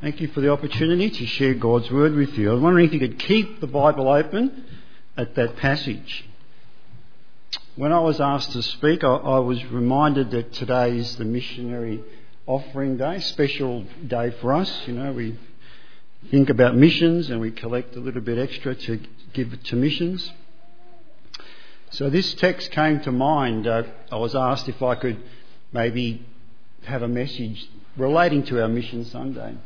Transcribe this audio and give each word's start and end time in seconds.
Thank 0.00 0.20
you 0.20 0.28
for 0.28 0.40
the 0.40 0.52
opportunity 0.52 1.10
to 1.10 1.26
share 1.26 1.54
God's 1.54 1.90
Word 1.90 2.14
with 2.14 2.38
you. 2.38 2.50
I 2.50 2.52
was 2.52 2.62
wondering 2.62 2.86
if 2.86 2.92
you 2.92 3.00
could 3.00 3.18
keep 3.18 3.60
the 3.60 3.66
Bible 3.66 4.08
open 4.08 4.64
at 5.16 5.34
that 5.34 5.56
passage. 5.56 6.24
When 7.74 7.90
I 7.90 7.98
was 7.98 8.20
asked 8.20 8.52
to 8.52 8.62
speak, 8.62 9.02
I, 9.02 9.08
I 9.08 9.40
was 9.40 9.64
reminded 9.64 10.30
that 10.30 10.52
today 10.52 10.96
is 10.96 11.16
the 11.16 11.24
missionary 11.24 12.04
offering 12.46 12.96
day, 12.96 13.18
special 13.18 13.86
day 14.06 14.30
for 14.40 14.52
us. 14.52 14.86
You 14.86 14.92
know, 14.92 15.12
we 15.12 15.36
think 16.30 16.48
about 16.48 16.76
missions 16.76 17.28
and 17.28 17.40
we 17.40 17.50
collect 17.50 17.96
a 17.96 18.00
little 18.00 18.20
bit 18.20 18.38
extra 18.38 18.76
to 18.76 19.00
give 19.32 19.60
to 19.64 19.74
missions. 19.74 20.30
So 21.90 22.08
this 22.08 22.34
text 22.34 22.70
came 22.70 23.00
to 23.00 23.10
mind. 23.10 23.66
Uh, 23.66 23.82
I 24.12 24.16
was 24.16 24.36
asked 24.36 24.68
if 24.68 24.80
I 24.80 24.94
could 24.94 25.20
maybe 25.72 26.24
have 26.84 27.02
a 27.02 27.08
message 27.08 27.68
relating 27.96 28.44
to 28.44 28.62
our 28.62 28.68
Mission 28.68 29.04
Sunday. 29.04 29.56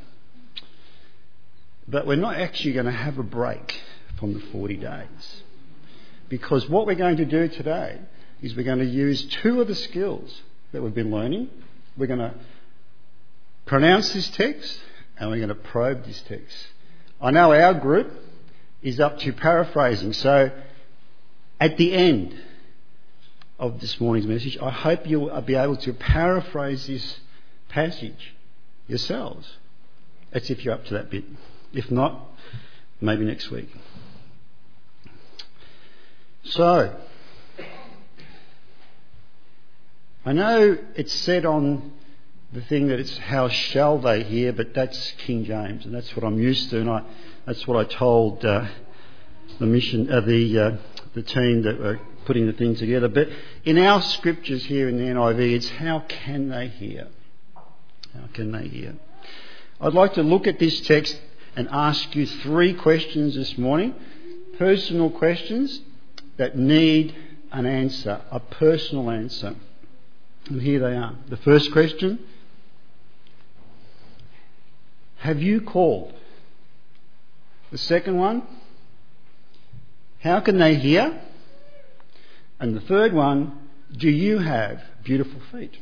But 1.89 2.07
we're 2.07 2.17
not 2.17 2.37
actually 2.37 2.75
going 2.75 2.87
to 2.87 2.93
have 2.93 3.19
a 3.19 3.23
break 3.23 3.81
from 4.19 4.35
the 4.35 4.41
40 4.41 4.77
days. 4.77 5.43
Because 6.29 6.69
what 6.69 6.87
we're 6.87 6.95
going 6.95 7.17
to 7.17 7.25
do 7.25 7.49
today 7.49 7.99
is 8.41 8.55
we're 8.55 8.63
going 8.65 8.79
to 8.79 8.85
use 8.85 9.23
two 9.43 9.61
of 9.61 9.69
the 9.69 9.75
skills 9.75 10.43
that 10.73 10.83
we've 10.83 10.95
been 10.95 11.11
learning. 11.11 11.51
We're 11.97 12.07
going 12.07 12.21
to 12.21 12.35
pronounce 13.67 14.13
this 14.13 14.29
text 14.31 14.81
and 15.19 15.31
we're 15.31 15.37
going 15.37 15.49
to 15.49 15.55
probe 15.55 16.05
this 16.05 16.21
text. 16.23 16.57
I 17.21 17.31
know 17.31 17.53
our 17.53 17.75
group 17.75 18.13
is 18.83 18.99
up 18.99 19.19
to 19.21 19.33
paraphrasing, 19.33 20.13
so 20.13 20.51
at 21.61 21.77
the 21.77 21.93
end 21.93 22.35
of 23.59 23.81
this 23.81 24.01
morning's 24.01 24.27
message, 24.27 24.59
I 24.61 24.71
hope 24.71 25.07
you'll 25.07 25.41
be 25.43 25.55
able 25.55 25.77
to 25.77 25.93
paraphrase 25.93 26.87
this 26.87 27.21
passage 27.69 28.35
yourselves. 28.89 29.49
That's 30.33 30.51
if 30.51 30.65
you're 30.65 30.75
up 30.75 30.85
to 30.87 30.95
that 30.95 31.11
bit. 31.11 31.25
If 31.73 31.91
not, 31.91 32.29
maybe 33.01 33.25
next 33.25 33.51
week. 33.51 33.69
So, 36.45 36.97
I 40.25 40.33
know 40.33 40.79
it's 40.97 41.13
said 41.13 41.47
on 41.47 41.93
the 42.53 42.61
thing 42.63 42.89
that 42.89 43.01
it's 43.01 43.17
how 43.17 43.49
shall 43.49 43.99
they 43.99 44.23
hear, 44.23 44.53
but 44.53 44.75
that's 44.75 45.13
King 45.19 45.45
James, 45.45 45.87
and 45.87 45.95
that's 45.95 46.15
what 46.15 46.25
I'm 46.25 46.39
used 46.39 46.71
to, 46.71 46.81
and 46.81 46.91
I, 46.91 47.03
that's 47.47 47.67
what 47.67 47.79
I 47.79 47.89
told 47.89 48.45
uh, 48.45 48.67
the 49.59 49.67
mission, 49.67 50.13
uh, 50.13 50.21
the 50.21 50.59
uh, 50.59 50.77
the 51.15 51.23
team 51.23 51.63
that 51.63 51.79
were 51.79 52.01
putting 52.27 52.47
the 52.47 52.53
thing 52.53 52.77
together. 52.77 53.09
But 53.09 53.29
in 53.65 53.79
our 53.79 54.03
scriptures 54.03 54.65
here 54.65 54.89
in 54.89 54.97
the 54.97 55.05
NIV, 55.05 55.55
it's 55.55 55.69
how 55.71 56.01
can 56.01 56.49
they 56.49 56.69
hear? 56.69 57.09
How 57.55 58.27
can 58.33 58.53
they 58.53 58.69
hear? 58.69 58.95
I'd 59.81 59.95
like 59.95 60.15
to 60.15 60.23
look 60.23 60.47
at 60.47 60.59
this 60.59 60.81
text 60.83 61.19
and 61.57 61.69
ask 61.71 62.15
you 62.15 62.27
three 62.27 62.75
questions 62.75 63.35
this 63.35 63.59
morning, 63.59 63.95
personal 64.59 65.11
questions 65.11 65.81
that 66.37 66.57
need 66.57 67.15
an 67.51 67.67
answer, 67.67 68.21
a 68.31 68.41
personal 68.41 69.11
answer. 69.11 69.55
And 70.47 70.63
here 70.63 70.81
they 70.81 70.97
are. 70.97 71.15
The 71.29 71.37
first 71.37 71.73
question 71.73 72.19
Have 75.19 75.41
you 75.41 75.61
called? 75.61 76.15
The 77.71 77.79
second 77.79 78.19
one 78.19 78.43
How 80.21 80.41
can 80.41 80.59
they 80.59 80.75
hear? 80.77 81.21
And 82.59 82.75
the 82.75 82.81
third 82.81 83.13
one 83.13 83.59
Do 83.97 84.09
you 84.09 84.39
have 84.39 84.83
beautiful 85.05 85.41
feet? 85.53 85.77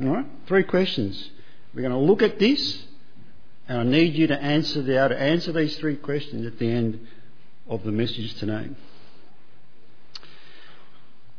All 0.00 0.08
right? 0.08 0.26
Three 0.46 0.64
questions. 0.64 1.30
We're 1.74 1.82
going 1.82 1.92
to 1.92 1.98
look 1.98 2.22
at 2.22 2.38
this, 2.38 2.84
and 3.68 3.78
I 3.78 3.82
need 3.82 4.14
you 4.14 4.26
to 4.26 4.40
answer 4.40 4.82
the, 4.82 4.92
to 4.92 5.18
answer 5.18 5.52
these 5.52 5.76
three 5.78 5.96
questions 5.96 6.46
at 6.46 6.58
the 6.58 6.70
end 6.70 7.06
of 7.68 7.82
the 7.82 7.92
message 7.92 8.34
today. 8.34 8.70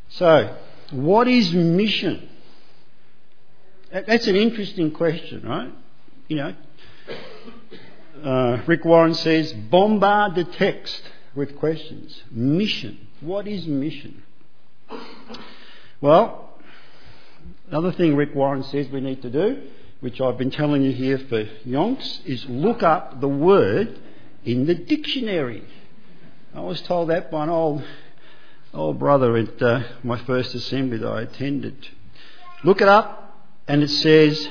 So, 0.09 0.55
what 0.91 1.27
is 1.27 1.53
mission? 1.53 2.29
That's 3.91 4.27
an 4.27 4.35
interesting 4.35 4.91
question, 4.91 5.47
right? 5.47 5.71
You 6.27 6.37
know, 6.37 6.55
uh, 8.23 8.61
Rick 8.65 8.85
Warren 8.85 9.13
says, 9.13 9.53
bombard 9.53 10.35
the 10.35 10.43
text 10.43 11.01
with 11.35 11.57
questions. 11.57 12.23
Mission. 12.31 13.07
What 13.19 13.47
is 13.47 13.67
mission? 13.67 14.23
Well, 16.01 16.57
another 17.69 17.91
thing 17.91 18.15
Rick 18.15 18.33
Warren 18.35 18.63
says 18.63 18.89
we 18.89 19.01
need 19.01 19.21
to 19.21 19.29
do, 19.29 19.67
which 20.05 20.21
I've 20.21 20.37
been 20.37 20.51
telling 20.51 20.83
you 20.83 20.91
here 20.91 21.17
for 21.17 21.45
yonks, 21.67 22.23
is 22.27 22.45
look 22.47 22.83
up 22.83 23.21
the 23.21 23.27
word 23.27 23.97
in 24.43 24.67
the 24.67 24.75
dictionary. 24.75 25.63
I 26.53 26.59
was 26.59 26.79
told 26.81 27.09
that 27.09 27.31
by 27.31 27.45
an 27.45 27.49
old 27.49 27.83
old 28.71 28.99
brother 28.99 29.35
at 29.35 29.59
uh, 29.59 29.81
my 30.03 30.19
first 30.25 30.53
assembly 30.53 30.99
that 30.99 31.07
I 31.07 31.23
attended. 31.23 31.89
Look 32.63 32.81
it 32.81 32.87
up, 32.87 33.49
and 33.67 33.81
it 33.81 33.89
says 33.89 34.47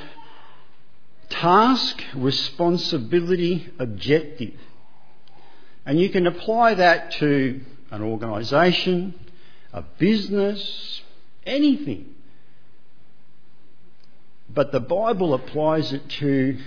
task, 1.28 2.02
responsibility, 2.16 3.70
objective. 3.78 4.54
And 5.86 6.00
you 6.00 6.08
can 6.08 6.26
apply 6.26 6.74
that 6.74 7.12
to 7.20 7.60
an 7.92 8.02
organisation, 8.02 9.14
a 9.72 9.82
business, 9.82 11.00
anything. 11.46 12.13
But 14.54 14.72
the 14.72 14.80
Bible 14.80 15.34
applies 15.34 15.92
it 15.92 16.08
to 16.08 16.58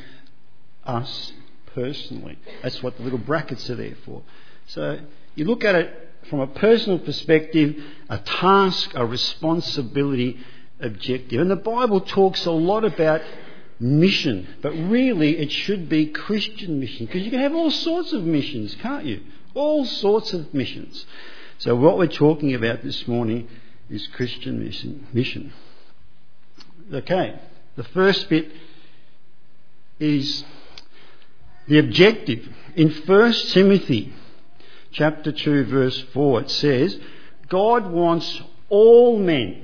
us 0.85 1.33
personally. 1.73 2.37
That's 2.61 2.81
what 2.83 2.97
the 2.97 3.03
little 3.03 3.19
brackets 3.19 3.69
are 3.69 3.75
there 3.75 3.95
for. 4.05 4.23
So 4.67 4.99
you 5.35 5.45
look 5.45 5.63
at 5.63 5.75
it 5.75 6.09
from 6.29 6.39
a 6.41 6.47
personal 6.47 6.99
perspective, 6.99 7.81
a 8.09 8.17
task, 8.17 8.91
a 8.95 9.05
responsibility, 9.05 10.39
objective. 10.79 11.39
And 11.39 11.49
the 11.49 11.55
Bible 11.55 12.01
talks 12.01 12.45
a 12.45 12.51
lot 12.51 12.83
about 12.83 13.21
mission, 13.79 14.47
but 14.61 14.71
really 14.71 15.37
it 15.37 15.51
should 15.51 15.87
be 15.87 16.07
Christian 16.07 16.79
mission 16.79 17.05
because 17.05 17.21
you 17.23 17.31
can 17.31 17.39
have 17.39 17.53
all 17.53 17.71
sorts 17.71 18.11
of 18.13 18.23
missions, 18.23 18.75
can't 18.75 19.05
you? 19.05 19.21
All 19.53 19.85
sorts 19.85 20.33
of 20.33 20.53
missions. 20.53 21.05
So 21.59 21.75
what 21.75 21.97
we're 21.97 22.07
talking 22.07 22.53
about 22.53 22.83
this 22.83 23.07
morning 23.07 23.47
is 23.89 24.05
Christian 24.07 24.63
mission. 24.63 25.07
mission. 25.13 25.53
Okay, 26.93 27.39
the 27.77 27.83
first 27.83 28.27
bit 28.27 28.51
is 29.99 30.43
the 31.67 31.77
objective. 31.77 32.49
In 32.75 32.89
1 32.89 33.33
Timothy 33.51 34.13
chapter 34.91 35.31
2, 35.31 35.65
verse 35.65 36.03
4, 36.13 36.41
it 36.41 36.51
says, 36.51 36.99
God 37.47 37.89
wants 37.91 38.41
all 38.69 39.17
men, 39.17 39.63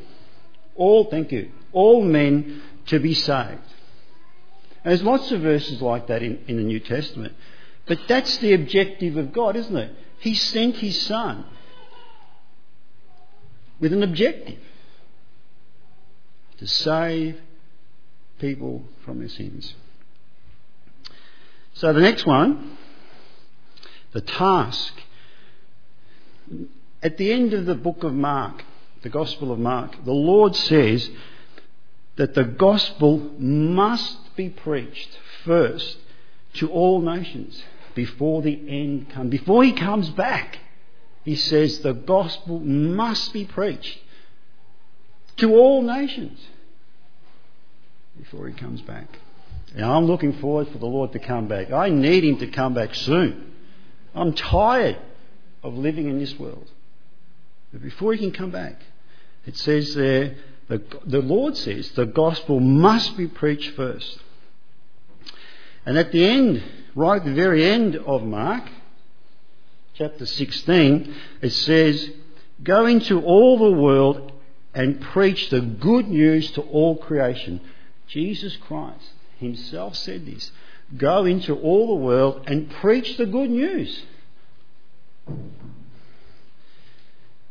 all, 0.75 1.06
thank 1.09 1.31
you, 1.31 1.52
all 1.72 2.03
men 2.03 2.62
to 2.85 3.00
be 3.00 3.16
saved. 3.16 3.59
And 4.84 4.91
there's 4.91 5.03
lots 5.03 5.31
of 5.31 5.41
verses 5.41 5.81
like 5.81 6.07
that 6.07 6.22
in, 6.22 6.44
in 6.47 6.57
the 6.57 6.63
New 6.63 6.79
Testament. 6.79 7.34
But 7.88 8.00
that's 8.07 8.38
the 8.38 8.53
objective 8.53 9.18
of 9.18 9.34
God, 9.34 9.56
isn't 9.56 9.75
it? 9.75 9.91
He 10.19 10.35
sent 10.35 10.78
His 10.78 11.02
Son 11.02 11.46
with 13.79 13.91
an 13.91 14.03
objective 14.03 14.59
to 16.59 16.68
save 16.68 17.41
people 18.40 18.84
from 19.06 19.20
their 19.20 19.30
sins. 19.30 19.74
So 21.74 21.92
the 21.94 22.02
next 22.02 22.26
one, 22.26 22.78
the 24.12 24.22
task 24.22 24.94
at 27.02 27.18
the 27.18 27.32
end 27.34 27.54
of 27.54 27.66
the 27.66 27.76
book 27.76 28.04
of 28.04 28.14
Mark, 28.14 28.64
the 29.02 29.10
Gospel 29.10 29.52
of 29.52 29.60
Mark, 29.60 30.06
the 30.06 30.14
Lord 30.14 30.56
says 30.56 31.10
that 32.16 32.34
the 32.34 32.44
gospel 32.44 33.18
must 33.38 34.36
be 34.36 34.50
preached 34.50 35.18
first 35.44 35.97
to 36.56 36.70
all 36.70 37.02
nations 37.02 37.62
before 37.96 38.41
the 38.41 38.59
end 38.68 39.09
comes. 39.09 39.32
Before 39.32 39.64
he 39.64 39.74
comes 39.74 40.09
back, 40.12 40.59
he 41.26 41.36
says 41.36 41.79
the 41.79 41.94
gospel 41.94 42.59
must 42.59 43.34
be 43.34 43.46
preached 43.46 44.00
to 45.38 45.53
all 45.56 45.82
nations 45.82 46.40
before 48.18 48.48
he 48.48 48.54
comes 48.54 48.82
back. 48.82 49.08
And 49.76 49.86
I'm 49.86 50.06
looking 50.06 50.34
forward 50.40 50.68
for 50.70 50.78
the 50.78 50.86
Lord 50.86 51.14
to 51.14 51.20
come 51.20 51.48
back. 51.48 51.72
I 51.72 51.90
need 51.90 52.24
him 52.24 52.38
to 52.40 52.48
come 52.48 52.74
back 52.74 52.94
soon. 52.94 53.54
I'm 54.14 54.34
tired 54.34 54.98
of 55.64 55.74
living 55.74 56.08
in 56.08 56.20
this 56.20 56.38
world. 56.38 56.70
But 57.72 57.82
before 57.82 58.14
he 58.14 58.20
can 58.20 58.32
come 58.32 58.52
back, 58.52 58.80
it 59.46 59.58
says 59.58 59.96
there, 59.96 60.36
the, 60.68 60.82
the 61.06 61.22
Lord 61.22 61.58
says 61.58 61.90
the 61.92 62.06
gospel 62.06 62.60
must 62.60 63.18
be 63.18 63.28
preached 63.28 63.76
first. 63.76 64.20
And 65.86 65.98
at 65.98 66.12
the 66.12 66.24
end, 66.24 66.64
right 66.96 67.20
at 67.20 67.26
the 67.26 67.34
very 67.34 67.66
end 67.66 67.96
of 67.96 68.24
Mark, 68.24 68.64
chapter 69.96 70.26
16, 70.26 71.16
it 71.42 71.50
says, 71.50 72.10
Go 72.64 72.86
into 72.86 73.22
all 73.22 73.58
the 73.58 73.78
world 73.78 74.32
and 74.74 75.02
preach 75.02 75.50
the 75.50 75.62
good 75.62 76.08
news 76.08 76.52
to 76.52 76.62
all 76.62 76.96
creation. 76.96 77.60
Jesus 78.14 78.56
Christ 78.58 79.10
himself 79.40 79.96
said 79.96 80.28
this. 80.28 80.52
Go 80.96 81.26
into 81.26 81.56
all 81.56 81.88
the 81.88 82.06
world 82.06 82.44
and 82.46 82.70
preach 82.70 83.18
the 83.18 83.26
good 83.26 83.50
news. 83.50 84.04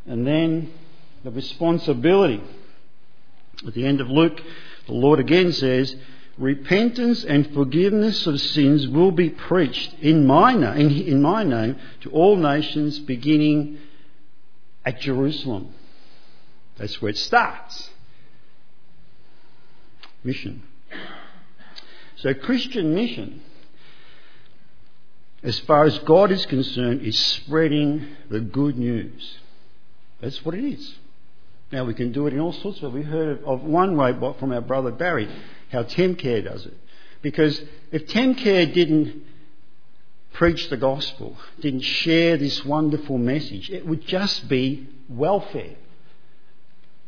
And 0.07 0.25
then 0.25 0.73
the 1.25 1.33
responsibility. 1.33 2.41
At 3.67 3.75
the 3.75 3.85
end 3.85 4.01
of 4.01 4.09
Luke, 4.09 4.41
the 4.87 4.93
Lord 4.93 5.19
again 5.19 5.53
says, 5.53 5.97
Repentance 6.39 7.25
and 7.25 7.53
forgiveness 7.53 8.25
of 8.29 8.41
sins 8.41 8.87
will 8.87 9.11
be 9.11 9.31
preached 9.31 9.95
in 10.01 10.27
my, 10.27 10.55
name, 10.55 10.91
in 10.91 11.21
my 11.21 11.43
name 11.43 11.77
to 12.03 12.11
all 12.11 12.37
nations, 12.37 13.01
beginning 13.01 13.79
at 14.85 15.01
Jerusalem. 15.01 15.75
That's 16.77 17.03
where 17.03 17.11
it 17.11 17.19
starts. 17.19 17.91
Mission. 20.25 20.63
So, 22.17 22.35
Christian 22.35 22.95
mission, 22.95 23.43
as 25.43 25.59
far 25.61 25.85
as 25.85 25.99
God 26.01 26.31
is 26.31 26.47
concerned, 26.47 27.03
is 27.03 27.19
spreading 27.19 28.07
the 28.31 28.41
good 28.41 28.79
news. 28.79 29.39
That's 30.21 30.45
what 30.45 30.55
it 30.55 30.65
is. 30.65 30.95
Now, 31.73 31.85
we 31.85 31.95
can 31.95 32.13
do 32.13 32.27
it 32.27 32.35
in 32.35 32.41
all 32.41 32.53
sorts 32.53 32.81
of 32.83 32.93
ways. 32.93 33.05
We 33.05 33.11
heard 33.11 33.43
of 33.45 33.63
one 33.63 33.97
way 33.97 34.13
from 34.39 34.53
our 34.53 34.61
brother 34.61 34.93
Barry, 34.93 35.29
how 35.71 35.83
Temcare 35.83 36.45
does 36.45 36.67
it. 36.67 36.77
Because 37.23 37.61
if 37.91 38.07
Temcare 38.07 38.73
didn't 38.73 39.25
preach 40.33 40.69
the 40.69 40.77
gospel, 40.77 41.37
didn't 41.61 41.81
share 41.81 42.37
this 42.37 42.65
wonderful 42.65 43.19
message, 43.19 43.71
it 43.71 43.87
would 43.87 44.07
just 44.07 44.49
be 44.49 44.89
welfare. 45.09 45.77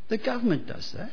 The 0.08 0.19
government 0.19 0.67
does 0.67 0.90
that. 0.93 1.12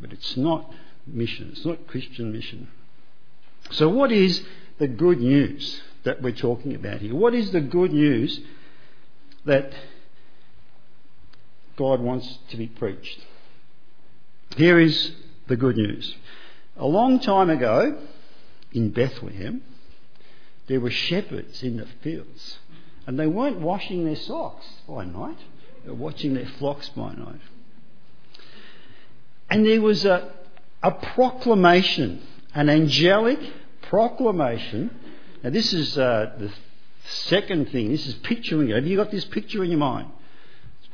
But 0.00 0.12
it's 0.12 0.36
not 0.36 0.70
mission, 1.06 1.50
it's 1.52 1.64
not 1.64 1.86
Christian 1.86 2.32
mission. 2.32 2.68
So, 3.70 3.88
what 3.88 4.12
is 4.12 4.42
the 4.78 4.88
good 4.88 5.20
news 5.20 5.80
that 6.02 6.20
we're 6.22 6.32
talking 6.32 6.74
about 6.74 7.00
here? 7.00 7.14
What 7.14 7.34
is 7.34 7.50
the 7.50 7.60
good 7.60 7.92
news 7.92 8.40
that 9.44 9.72
God 11.76 12.00
wants 12.00 12.38
to 12.50 12.56
be 12.56 12.66
preached. 12.66 13.20
Here 14.56 14.78
is 14.78 15.12
the 15.48 15.56
good 15.56 15.76
news. 15.76 16.14
A 16.76 16.86
long 16.86 17.20
time 17.20 17.50
ago 17.50 17.98
in 18.72 18.90
Bethlehem, 18.90 19.62
there 20.68 20.80
were 20.80 20.90
shepherds 20.90 21.62
in 21.62 21.76
the 21.76 21.86
fields, 22.02 22.58
and 23.06 23.18
they 23.18 23.26
weren't 23.26 23.60
washing 23.60 24.04
their 24.04 24.16
socks 24.16 24.66
by 24.88 25.04
night, 25.04 25.38
they 25.84 25.90
were 25.90 25.96
watching 25.96 26.34
their 26.34 26.46
flocks 26.58 26.88
by 26.90 27.12
night. 27.12 27.40
And 29.50 29.66
there 29.66 29.80
was 29.80 30.04
a, 30.04 30.32
a 30.82 30.90
proclamation, 30.90 32.22
an 32.54 32.68
angelic 32.68 33.38
proclamation. 33.82 34.90
Now, 35.42 35.50
this 35.50 35.72
is 35.72 35.98
uh, 35.98 36.32
the 36.38 36.52
Second 37.06 37.70
thing, 37.70 37.90
this 37.90 38.06
is 38.06 38.14
picturing 38.14 38.70
it. 38.70 38.74
Have 38.74 38.86
you 38.86 38.96
got 38.96 39.10
this 39.10 39.26
picture 39.26 39.62
in 39.62 39.70
your 39.70 39.78
mind? 39.78 40.08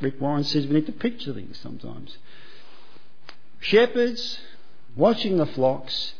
Rick 0.00 0.20
Warren 0.20 0.44
says 0.44 0.66
we 0.66 0.74
need 0.74 0.86
to 0.86 0.92
picture 0.92 1.32
things 1.32 1.58
sometimes. 1.58 2.16
Shepherds 3.60 4.40
watching 4.96 5.36
the 5.36 5.46
flocks, 5.46 6.14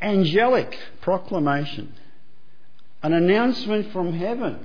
angelic 0.00 0.78
proclamation, 1.00 1.94
an 3.02 3.12
announcement 3.14 3.92
from 3.92 4.12
heaven. 4.12 4.58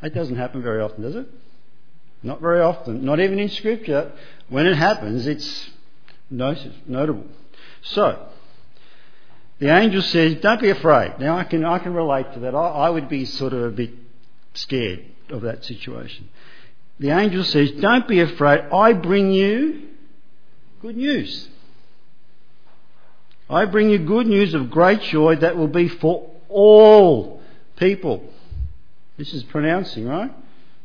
That 0.00 0.14
doesn't 0.14 0.36
happen 0.36 0.62
very 0.62 0.80
often, 0.80 1.02
does 1.02 1.16
it? 1.16 1.26
Not 2.22 2.40
very 2.40 2.60
often. 2.60 3.04
Not 3.04 3.18
even 3.18 3.38
in 3.38 3.48
Scripture. 3.48 4.12
When 4.48 4.66
it 4.66 4.76
happens, 4.76 5.26
it's 5.26 5.70
notable. 6.30 7.26
So, 7.82 8.28
the 9.58 9.74
angel 9.74 10.02
says, 10.02 10.36
Don't 10.36 10.60
be 10.60 10.70
afraid. 10.70 11.18
Now, 11.18 11.38
I 11.38 11.44
can, 11.44 11.64
I 11.64 11.78
can 11.78 11.94
relate 11.94 12.32
to 12.34 12.40
that. 12.40 12.54
I, 12.54 12.68
I 12.68 12.90
would 12.90 13.08
be 13.08 13.24
sort 13.24 13.52
of 13.52 13.62
a 13.62 13.70
bit 13.70 13.90
scared 14.54 15.04
of 15.30 15.42
that 15.42 15.64
situation. 15.64 16.28
The 16.98 17.10
angel 17.10 17.44
says, 17.44 17.70
Don't 17.72 18.06
be 18.06 18.20
afraid. 18.20 18.60
I 18.72 18.92
bring 18.92 19.32
you 19.32 19.88
good 20.82 20.96
news. 20.96 21.48
I 23.48 23.64
bring 23.64 23.90
you 23.90 23.98
good 23.98 24.26
news 24.26 24.54
of 24.54 24.70
great 24.70 25.00
joy 25.02 25.36
that 25.36 25.56
will 25.56 25.68
be 25.68 25.88
for 25.88 26.30
all 26.48 27.40
people. 27.76 28.24
This 29.16 29.32
is 29.32 29.42
pronouncing, 29.44 30.06
right? 30.06 30.32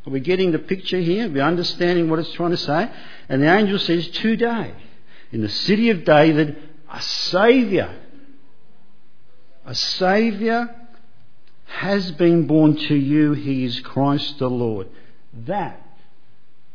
Are 0.06 0.10
we 0.10 0.20
getting 0.20 0.52
the 0.52 0.60
picture 0.60 1.00
here? 1.00 1.28
Are 1.28 1.30
we 1.30 1.42
understanding 1.42 2.10
what 2.10 2.20
it's 2.20 2.32
trying 2.34 2.52
to 2.52 2.58
say? 2.58 2.90
And 3.30 3.42
the 3.42 3.54
angel 3.54 3.80
says, 3.80 4.08
Today, 4.10 4.74
in 5.32 5.42
the 5.42 5.50
city 5.50 5.90
of 5.90 6.04
David, 6.06 6.58
a 6.92 7.02
Saviour 7.02 7.96
a 9.66 9.76
Saviour 9.76 10.76
has 11.66 12.12
been 12.12 12.48
born 12.48 12.76
to 12.76 12.96
you. 12.96 13.34
He 13.34 13.64
is 13.64 13.80
Christ 13.82 14.40
the 14.40 14.50
Lord. 14.50 14.88
That 15.46 15.82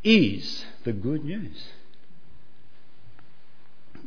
is 0.04 0.64
the 0.84 0.92
good 0.92 1.24
news. 1.24 1.62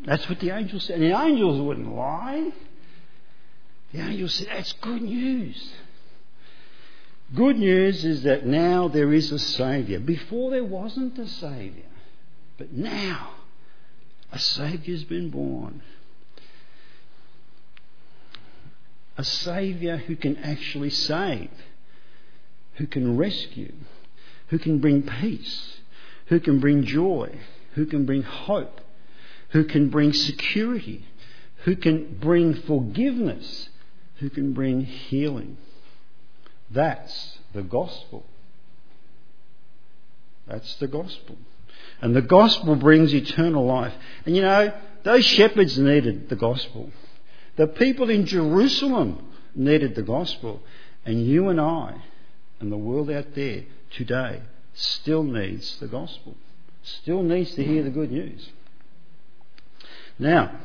That's 0.06 0.28
what 0.30 0.40
the 0.40 0.52
angels 0.52 0.86
said. 0.86 1.02
And 1.02 1.12
the 1.12 1.22
angels 1.22 1.60
wouldn't 1.62 1.94
lie. 1.94 2.52
The 3.94 4.00
angels 4.00 4.36
said, 4.36 4.48
That's 4.50 4.74
good 4.74 5.02
news. 5.02 5.72
Good 7.36 7.60
news 7.60 8.06
is 8.06 8.24
that 8.24 8.46
now 8.46 8.88
there 8.88 9.14
is 9.14 9.32
a 9.32 9.38
Saviour. 9.38 10.00
Before 10.00 10.50
there 10.52 10.64
wasn't 10.64 11.20
a 11.20 11.28
Saviour. 11.28 11.86
But 12.58 12.74
now 12.74 13.34
a 14.32 14.40
Saviour's 14.40 15.04
been 15.04 15.30
born 15.30 15.82
a 19.20 19.24
Saviour 19.26 19.98
who 19.98 20.16
can 20.16 20.38
actually 20.38 20.90
save, 20.90 21.52
who 22.76 22.88
can 22.88 23.18
rescue, 23.18 23.74
who 24.48 24.58
can 24.58 24.80
bring 24.80 25.04
peace, 25.04 25.82
who 26.28 26.40
can 26.40 26.62
bring 26.62 26.86
joy, 26.86 27.38
who 27.74 27.86
can 27.86 28.06
bring 28.06 28.24
hope, 28.24 28.80
who 29.50 29.66
can 29.66 29.90
bring 29.90 30.14
security, 30.14 31.06
who 31.66 31.76
can 31.76 32.18
bring 32.22 32.54
forgiveness, 32.54 33.68
who 34.20 34.30
can 34.30 34.54
bring 34.54 34.86
healing. 34.86 35.58
That's 36.72 37.40
the 37.54 37.64
gospel. 37.64 38.26
That's 40.48 40.76
the 40.76 40.88
gospel. 40.88 41.36
And 42.02 42.16
the 42.16 42.22
gospel 42.22 42.76
brings 42.76 43.14
eternal 43.14 43.66
life. 43.66 43.94
And 44.26 44.36
you 44.36 44.42
know, 44.42 44.74
those 45.04 45.26
shepherds 45.26 45.78
needed 45.78 46.30
the 46.30 46.36
gospel. 46.36 46.92
The 47.56 47.68
people 47.68 48.10
in 48.10 48.26
Jerusalem 48.26 49.26
needed 49.56 49.96
the 49.96 50.02
gospel, 50.02 50.62
and 51.06 51.26
you 51.26 51.50
and 51.50 51.60
I 51.60 52.02
and 52.60 52.72
the 52.72 52.78
world 52.78 53.10
out 53.10 53.36
there 53.36 53.64
today 53.92 54.42
still 54.74 55.24
needs 55.24 55.78
the 55.80 55.88
gospel, 55.88 56.36
still 56.84 57.24
needs 57.24 57.54
to 57.56 57.64
hear 57.64 57.84
the 57.84 57.90
good 57.90 58.12
news. 58.12 58.50
Now, 60.18 60.60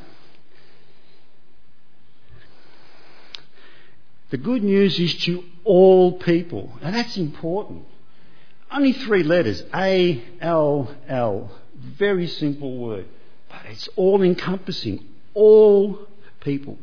the 4.30 4.36
good 4.36 4.62
news 4.62 4.98
is 4.98 5.14
to 5.24 5.44
all 5.64 6.12
people, 6.12 6.72
and 6.82 6.94
that's 6.94 7.16
important. 7.16 7.86
Only 8.74 8.92
three 8.92 9.22
letters 9.22 9.62
A 9.72 10.22
L 10.40 10.94
L. 11.08 11.50
Very 11.76 12.26
simple 12.26 12.76
word, 12.76 13.06
but 13.48 13.60
it's 13.70 13.88
all 13.96 14.22
encompassing. 14.22 15.06
All 15.32 16.06
people. 16.40 16.78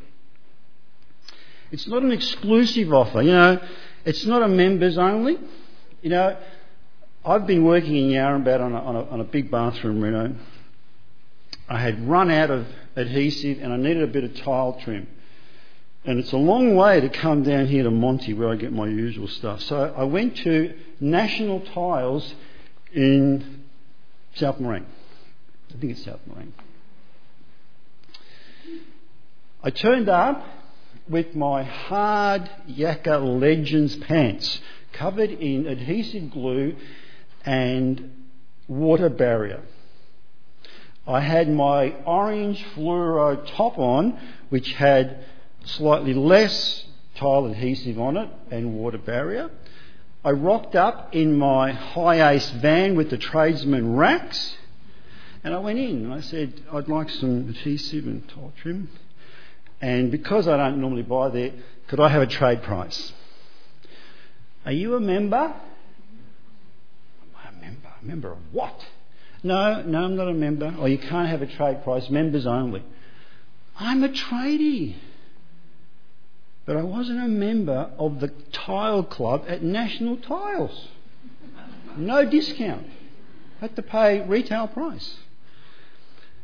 It's 1.72 1.88
not 1.88 2.04
an 2.04 2.12
exclusive 2.12 2.94
offer, 2.94 3.22
you 3.22 3.32
know, 3.32 3.62
it's 4.04 4.26
not 4.26 4.42
a 4.42 4.48
members 4.48 4.98
only. 4.98 5.38
You 6.02 6.10
know, 6.10 6.38
I've 7.24 7.46
been 7.46 7.64
working 7.64 7.96
in 7.96 8.10
Yarrambat 8.10 8.60
on 8.60 8.74
a, 8.74 8.80
on 8.80 8.96
a, 8.96 9.04
on 9.06 9.22
a 9.22 9.24
big 9.24 9.52
bathroom 9.52 10.02
reno. 10.02 10.36
I 11.70 11.80
had 11.80 12.08
run 12.08 12.32
out 12.32 12.52
of 12.52 12.68
adhesive 12.96 13.60
and 13.62 13.72
I 13.72 13.78
needed 13.78 14.04
a 14.04 14.08
bit 14.08 14.24
of 14.24 14.36
tile 14.36 14.80
trim. 14.84 15.08
And 16.04 16.18
it's 16.18 16.32
a 16.32 16.38
long 16.38 16.76
way 16.76 17.00
to 17.00 17.10
come 17.10 17.44
down 17.44 17.68
here 17.68 17.84
to 17.84 17.92
Monty 17.92 18.34
where 18.34 18.50
I 18.50 18.56
get 18.56 18.74
my 18.74 18.88
usual 18.88 19.28
stuff. 19.28 19.62
So 19.62 19.94
I 19.96 20.04
went 20.04 20.36
to 20.38 20.74
National 21.00 21.60
Tiles 21.60 22.34
in 22.92 23.64
South 24.34 24.58
Morang. 24.60 24.86
I 25.70 25.80
think 25.80 25.94
it's 25.94 26.04
South 26.04 26.20
Morang. 26.28 26.54
I 29.64 29.70
turned 29.70 30.10
up 30.10 30.44
with 31.08 31.36
my 31.36 31.62
hard 31.64 32.50
Yakka 32.68 33.40
Legends 33.40 33.96
pants 33.98 34.60
covered 34.94 35.30
in 35.30 35.68
adhesive 35.68 36.32
glue 36.32 36.76
and 37.46 38.26
water 38.68 39.10
barrier. 39.10 39.62
I 41.06 41.20
had 41.20 41.50
my 41.50 41.92
orange 42.06 42.64
fluoro 42.74 43.46
top 43.56 43.78
on, 43.78 44.20
which 44.50 44.74
had 44.74 45.26
slightly 45.66 46.14
less 46.14 46.86
tile 47.16 47.46
adhesive 47.46 48.00
on 48.00 48.18
it 48.18 48.30
and 48.50 48.76
water 48.76 48.98
barrier. 48.98 49.50
I 50.24 50.32
rocked 50.32 50.76
up 50.76 51.16
in 51.16 51.38
my 51.38 51.72
HiAce 51.72 52.52
van 52.62 52.96
with 52.96 53.10
the 53.10 53.18
tradesman 53.18 53.96
racks, 53.96 54.56
and 55.44 55.54
I 55.54 55.60
went 55.60 55.80
in 55.80 56.06
and 56.06 56.14
I 56.14 56.22
said, 56.22 56.62
I'd 56.72 56.88
like 56.88 57.10
some 57.10 57.50
adhesive 57.50 58.06
and 58.06 58.28
tile 58.30 58.54
trim. 58.62 58.90
And 59.82 60.12
because 60.12 60.48
I 60.48 60.58
don't 60.58 60.80
normally 60.80 61.02
buy 61.02 61.30
there, 61.30 61.52
could 61.88 62.00
I 62.00 62.10
have 62.10 62.22
a 62.22 62.28
trade 62.28 62.62
price? 62.62 63.14
Are 64.64 64.72
you 64.72 64.96
a 64.96 65.00
member? 65.00 65.56
I'm 67.44 67.56
a 67.58 67.62
member? 67.62 67.90
A 68.00 68.06
member 68.06 68.32
of 68.32 68.38
what? 68.52 68.80
No, 69.44 69.82
no, 69.82 70.04
I'm 70.04 70.16
not 70.16 70.28
a 70.28 70.34
member. 70.34 70.76
Or 70.80 70.88
you 70.88 71.00
can't 71.00 71.28
have 71.30 71.42
a 71.42 71.48
trade 71.48 71.84
price, 71.84 72.10
members 72.12 72.46
only. 72.46 72.84
I'm 73.80 74.04
a 74.04 74.10
tradie. 74.10 74.96
But 76.66 76.78
I 76.78 76.84
wasn't 76.84 77.24
a 77.24 77.28
member 77.28 77.92
of 77.98 78.20
the 78.20 78.32
tile 78.52 79.04
club 79.04 79.46
at 79.48 79.64
National 79.64 80.18
Tiles. 80.18 80.88
No 81.98 82.26
discount. 82.26 82.88
Had 83.60 83.76
to 83.76 83.82
pay 83.82 84.22
retail 84.22 84.68
price. 84.68 85.18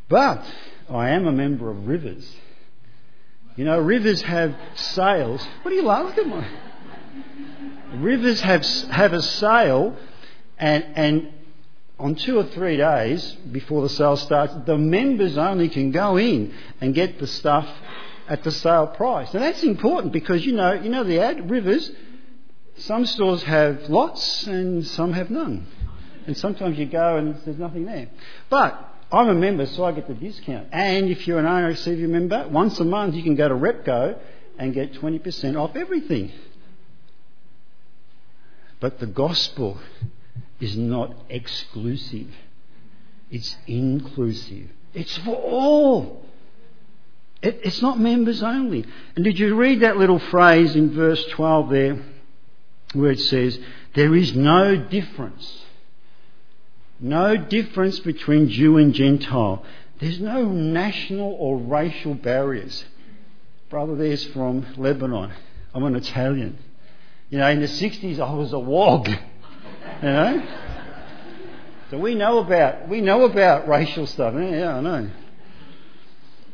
But 0.09 0.43
I 0.89 1.09
am 1.09 1.27
a 1.27 1.31
member 1.31 1.69
of 1.69 1.87
Rivers. 1.87 2.35
You 3.55 3.65
know, 3.65 3.79
Rivers 3.79 4.21
have 4.23 4.55
sales. 4.75 5.45
What 5.63 5.71
are 5.71 5.75
you 5.75 5.83
laughing 5.83 6.31
at? 6.31 6.51
Rivers 7.95 8.41
have, 8.41 8.63
have 8.65 9.13
a 9.13 9.21
sale, 9.21 9.95
and, 10.59 10.85
and 10.95 11.33
on 11.99 12.15
two 12.15 12.37
or 12.37 12.43
three 12.43 12.77
days 12.77 13.35
before 13.51 13.81
the 13.81 13.89
sale 13.89 14.17
starts, 14.17 14.53
the 14.65 14.77
members 14.77 15.37
only 15.37 15.69
can 15.69 15.91
go 15.91 16.17
in 16.17 16.53
and 16.81 16.93
get 16.93 17.19
the 17.19 17.27
stuff 17.27 17.67
at 18.27 18.43
the 18.43 18.51
sale 18.51 18.87
price. 18.87 19.33
And 19.33 19.43
that's 19.43 19.63
important 19.63 20.13
because 20.13 20.45
you 20.45 20.53
know, 20.53 20.73
you 20.73 20.89
know 20.89 21.03
the 21.03 21.19
ad, 21.19 21.49
Rivers, 21.49 21.91
some 22.77 23.05
stores 23.05 23.43
have 23.43 23.89
lots 23.89 24.45
and 24.47 24.85
some 24.85 25.13
have 25.13 25.29
none. 25.29 25.67
And 26.25 26.37
sometimes 26.37 26.77
you 26.77 26.85
go 26.85 27.17
and 27.17 27.39
there's 27.45 27.57
nothing 27.57 27.85
there. 27.85 28.09
But 28.49 28.95
I'm 29.11 29.29
a 29.29 29.33
member, 29.33 29.65
so 29.65 29.85
I 29.85 29.93
get 29.93 30.07
the 30.07 30.13
discount. 30.13 30.67
And 30.71 31.09
if 31.09 31.27
you're 31.27 31.39
an 31.39 31.45
RACV 31.45 32.07
member, 32.09 32.47
once 32.49 32.79
a 32.79 32.83
month 32.83 33.15
you 33.15 33.23
can 33.23 33.35
go 33.35 33.47
to 33.47 33.55
Repco 33.55 34.19
and 34.57 34.73
get 34.73 34.93
20% 34.93 35.55
off 35.57 35.75
everything. 35.75 36.31
But 38.79 38.99
the 38.99 39.07
gospel 39.07 39.79
is 40.59 40.75
not 40.77 41.15
exclusive, 41.29 42.27
it's 43.31 43.55
inclusive. 43.65 44.69
It's 44.93 45.17
for 45.19 45.35
all. 45.35 46.26
It, 47.41 47.61
it's 47.63 47.81
not 47.81 47.99
members 47.99 48.41
only. 48.41 48.85
And 49.15 49.23
did 49.23 49.39
you 49.39 49.55
read 49.55 49.81
that 49.81 49.97
little 49.97 50.19
phrase 50.19 50.75
in 50.75 50.93
verse 50.93 51.23
12 51.31 51.69
there 51.69 52.03
where 52.93 53.11
it 53.11 53.19
says, 53.19 53.59
There 53.93 54.15
is 54.15 54.35
no 54.35 54.75
difference. 54.75 55.63
No 56.99 57.37
difference 57.37 57.99
between 57.99 58.49
Jew 58.49 58.77
and 58.77 58.93
Gentile. 58.93 59.63
There's 59.99 60.19
no 60.19 60.45
national 60.45 61.35
or 61.39 61.57
racial 61.57 62.15
barriers. 62.15 62.85
Brother 63.69 63.95
there's 63.95 64.23
from 64.25 64.65
Lebanon. 64.77 65.31
I'm 65.73 65.83
an 65.83 65.95
Italian. 65.95 66.57
You 67.29 67.39
know, 67.39 67.49
in 67.49 67.59
the 67.59 67.67
60s 67.67 68.19
I 68.19 68.33
was 68.33 68.53
a 68.53 68.59
wog. 68.59 69.09
You 70.03 70.09
know? 70.09 70.47
So 71.89 71.97
we 71.97 72.13
know 72.13 72.39
about 72.39 72.87
we 72.89 73.01
know 73.01 73.23
about 73.23 73.67
racial 73.67 74.05
stuff. 74.05 74.35
Eh? 74.35 74.59
Yeah, 74.59 74.77
I 74.77 74.81
know. 74.81 75.09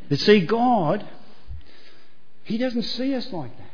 But 0.10 0.20
see, 0.20 0.42
God, 0.42 1.08
He 2.44 2.58
doesn't 2.58 2.84
see 2.84 3.14
us 3.16 3.32
like 3.32 3.56
that. 3.58 3.72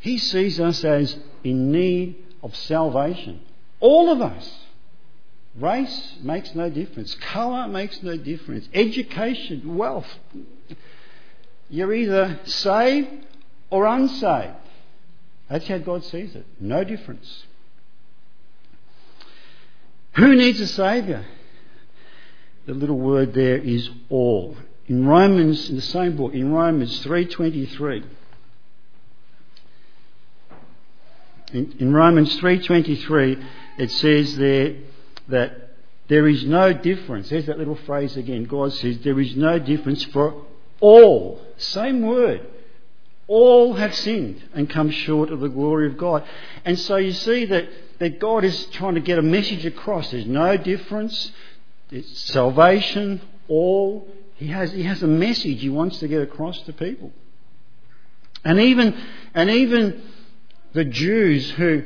He 0.00 0.18
sees 0.18 0.60
us 0.60 0.84
as 0.84 1.16
in 1.42 1.72
need 1.72 2.16
of 2.42 2.54
salvation. 2.54 3.40
All 3.80 4.10
of 4.10 4.20
us. 4.20 4.60
Race 5.58 6.16
makes 6.22 6.54
no 6.54 6.68
difference. 6.68 7.14
Colour 7.14 7.66
makes 7.66 8.02
no 8.02 8.16
difference. 8.16 8.68
Education, 8.74 9.76
wealth. 9.76 10.06
You're 11.70 11.94
either 11.94 12.40
saved 12.44 13.08
or 13.70 13.86
unsaved. 13.86 14.54
That's 15.48 15.66
how 15.66 15.78
God 15.78 16.04
sees 16.04 16.34
it. 16.34 16.44
No 16.60 16.84
difference. 16.84 17.44
Who 20.16 20.34
needs 20.34 20.60
a 20.60 20.66
Saviour? 20.66 21.24
The 22.66 22.74
little 22.74 22.98
word 22.98 23.32
there 23.32 23.58
is 23.58 23.88
all. 24.10 24.56
In 24.88 25.06
Romans, 25.06 25.68
in 25.68 25.76
the 25.76 25.82
same 25.82 26.16
book, 26.16 26.32
in 26.32 26.52
Romans 26.52 27.04
3.23, 27.04 28.04
in, 31.52 31.76
in 31.78 31.92
Romans 31.92 32.36
3.23, 32.38 33.44
it 33.78 33.90
says 33.90 34.36
there 34.36 34.76
that 35.28 35.66
there 36.08 36.28
is 36.28 36.44
no 36.44 36.72
difference. 36.72 37.28
There's 37.28 37.46
that 37.46 37.58
little 37.58 37.76
phrase 37.76 38.16
again. 38.16 38.44
God 38.44 38.72
says 38.74 38.98
there 38.98 39.18
is 39.18 39.34
no 39.34 39.58
difference 39.58 40.04
for 40.04 40.44
all. 40.80 41.40
Same 41.56 42.02
word. 42.02 42.46
All 43.26 43.74
have 43.74 43.92
sinned 43.94 44.40
and 44.54 44.70
come 44.70 44.90
short 44.90 45.30
of 45.30 45.40
the 45.40 45.48
glory 45.48 45.88
of 45.88 45.96
God. 45.96 46.24
And 46.64 46.78
so 46.78 46.96
you 46.96 47.12
see 47.12 47.44
that, 47.46 47.68
that 47.98 48.20
God 48.20 48.44
is 48.44 48.66
trying 48.66 48.94
to 48.94 49.00
get 49.00 49.18
a 49.18 49.22
message 49.22 49.66
across. 49.66 50.12
There's 50.12 50.26
no 50.26 50.56
difference. 50.56 51.32
It's 51.90 52.30
salvation, 52.30 53.20
all. 53.48 54.06
He 54.36 54.48
has, 54.48 54.72
he 54.72 54.82
has 54.82 55.02
a 55.02 55.06
message 55.06 55.60
he 55.60 55.68
wants 55.68 55.98
to 56.00 56.08
get 56.08 56.22
across 56.22 56.60
to 56.62 56.72
people. 56.72 57.12
And 58.44 58.60
even, 58.60 58.94
and 59.34 59.50
even 59.50 60.02
the 60.72 60.84
Jews 60.84 61.50
who, 61.52 61.82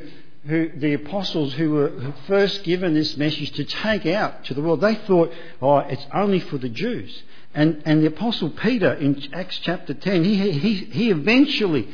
who, 0.46 0.70
the 0.74 0.94
apostles 0.94 1.54
who 1.54 1.70
were 1.70 2.14
first 2.26 2.64
given 2.64 2.92
this 2.94 3.16
message 3.16 3.52
to 3.52 3.64
take 3.64 4.04
out 4.06 4.44
to 4.46 4.54
the 4.54 4.60
world, 4.60 4.80
they 4.80 4.96
thought, 4.96 5.32
oh, 5.62 5.78
it's 5.78 6.06
only 6.12 6.40
for 6.40 6.58
the 6.58 6.68
Jews. 6.68 7.22
And, 7.54 7.82
and 7.84 8.02
the 8.02 8.06
Apostle 8.06 8.50
Peter 8.50 8.92
in 8.92 9.22
Acts 9.32 9.58
chapter 9.58 9.94
10, 9.94 10.24
he, 10.24 10.50
he, 10.52 10.74
he 10.74 11.10
eventually, 11.10 11.88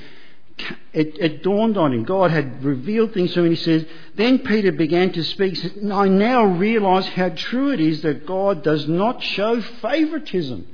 it, 0.92 1.18
it 1.18 1.42
dawned 1.42 1.76
on 1.76 1.92
him. 1.92 2.04
God 2.04 2.30
had 2.30 2.64
revealed 2.64 3.12
things 3.12 3.32
to 3.34 3.40
him. 3.40 3.46
And 3.46 3.56
he 3.56 3.62
says, 3.62 3.84
Then 4.14 4.38
Peter 4.38 4.72
began 4.72 5.12
to 5.12 5.22
speak. 5.22 5.58
I 5.92 6.08
now 6.08 6.44
realize 6.44 7.06
how 7.08 7.28
true 7.30 7.70
it 7.70 7.80
is 7.80 8.02
that 8.02 8.26
God 8.26 8.62
does 8.62 8.88
not 8.88 9.22
show 9.22 9.60
favoritism, 9.60 10.66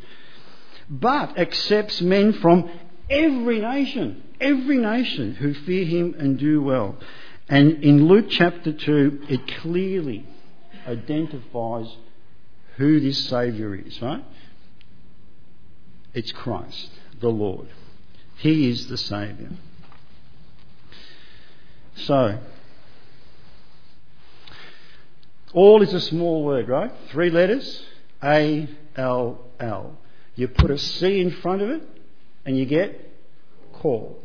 but 0.89 1.39
accepts 1.39 2.01
men 2.01 2.35
from 2.35 2.71
every 3.11 3.61
nation, 3.61 4.23
every 4.41 4.79
nation 4.79 5.35
who 5.35 5.55
fear 5.55 5.85
him 5.85 6.15
and 6.19 6.39
do 6.39 6.63
well. 6.63 6.97
And 7.49 7.83
in 7.83 8.07
Luke 8.07 8.27
chapter 8.31 8.73
2, 8.73 9.27
it 9.29 9.47
clearly 9.61 10.25
identifies 10.87 11.89
who 12.77 13.01
this 13.01 13.27
Saviour 13.27 13.75
is, 13.75 14.01
right? 14.01 14.25
It's 16.15 16.31
Christ, 16.31 16.91
the 17.21 17.29
Lord. 17.29 17.69
He 18.37 18.71
is 18.71 18.87
the 18.87 18.97
Saviour. 18.97 19.51
So, 21.95 22.39
all 25.53 25.83
is 25.83 25.93
a 25.93 26.01
small 26.01 26.45
word, 26.45 26.69
right? 26.69 26.93
Three 27.11 27.31
letters 27.31 27.85
A 28.23 28.69
L 28.97 29.45
L. 29.61 29.99
You 30.35 30.49
put 30.49 30.71
a 30.71 30.79
C 30.79 31.21
in 31.21 31.31
front 31.31 31.63
of 31.63 31.71
it 31.71 31.83
and 32.45 32.57
you 32.57 32.65
get 32.65 33.13
call. 33.73 34.19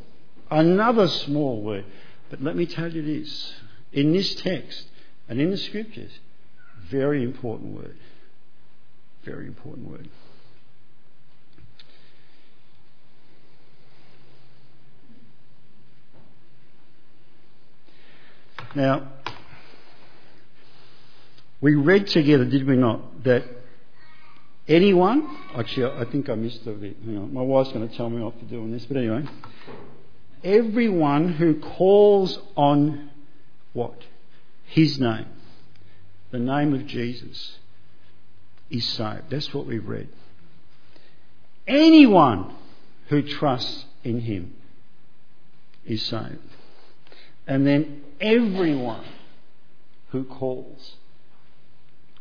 Another 0.50 1.08
small 1.08 1.62
word. 1.62 1.86
But 2.30 2.42
let 2.42 2.56
me 2.56 2.66
tell 2.66 2.92
you 2.92 3.02
this 3.02 3.54
in 3.92 4.14
this 4.14 4.36
text 4.36 4.88
and 5.28 5.42
in 5.42 5.52
the 5.52 5.58
scriptures, 5.58 6.12
very 6.90 7.24
important 7.24 7.76
word. 7.76 7.98
Very 9.24 9.48
important 9.48 9.90
word. 9.90 10.10
Now, 18.76 19.08
we 21.62 21.76
read 21.76 22.08
together, 22.08 22.46
did 22.46 22.68
we 22.68 22.76
not, 22.76 23.24
that 23.24 23.44
anyone, 24.68 25.38
actually, 25.56 25.92
I 25.92 26.06
think 26.06 26.30
I 26.30 26.36
missed 26.36 26.68
a 26.68 26.72
bit. 26.72 26.98
Hang 27.04 27.18
on, 27.18 27.34
my 27.34 27.42
wife's 27.42 27.72
going 27.72 27.88
to 27.88 27.96
tell 27.96 28.10
me 28.10 28.22
off 28.22 28.34
for 28.40 28.46
doing 28.46 28.72
this, 28.72 28.86
but 28.86 28.98
anyway, 28.98 29.24
everyone 30.44 31.34
who 31.34 31.60
calls 31.60 32.40
on 32.56 33.10
what? 33.74 34.00
His 34.66 35.00
name, 35.00 35.28
the 36.32 36.40
name 36.40 36.74
of 36.74 36.86
Jesus, 36.86 37.58
is 38.70 38.88
saved. 38.88 39.30
That's 39.30 39.54
what 39.54 39.66
we've 39.66 39.88
read. 39.88 40.10
Anyone 41.66 42.54
who 43.08 43.22
trusts 43.22 43.86
in 44.04 44.22
Him 44.22 44.54
is 45.86 46.04
saved. 46.04 46.40
And 47.48 47.66
then 47.66 48.04
everyone 48.20 49.06
who 50.10 50.26
calls 50.26 50.96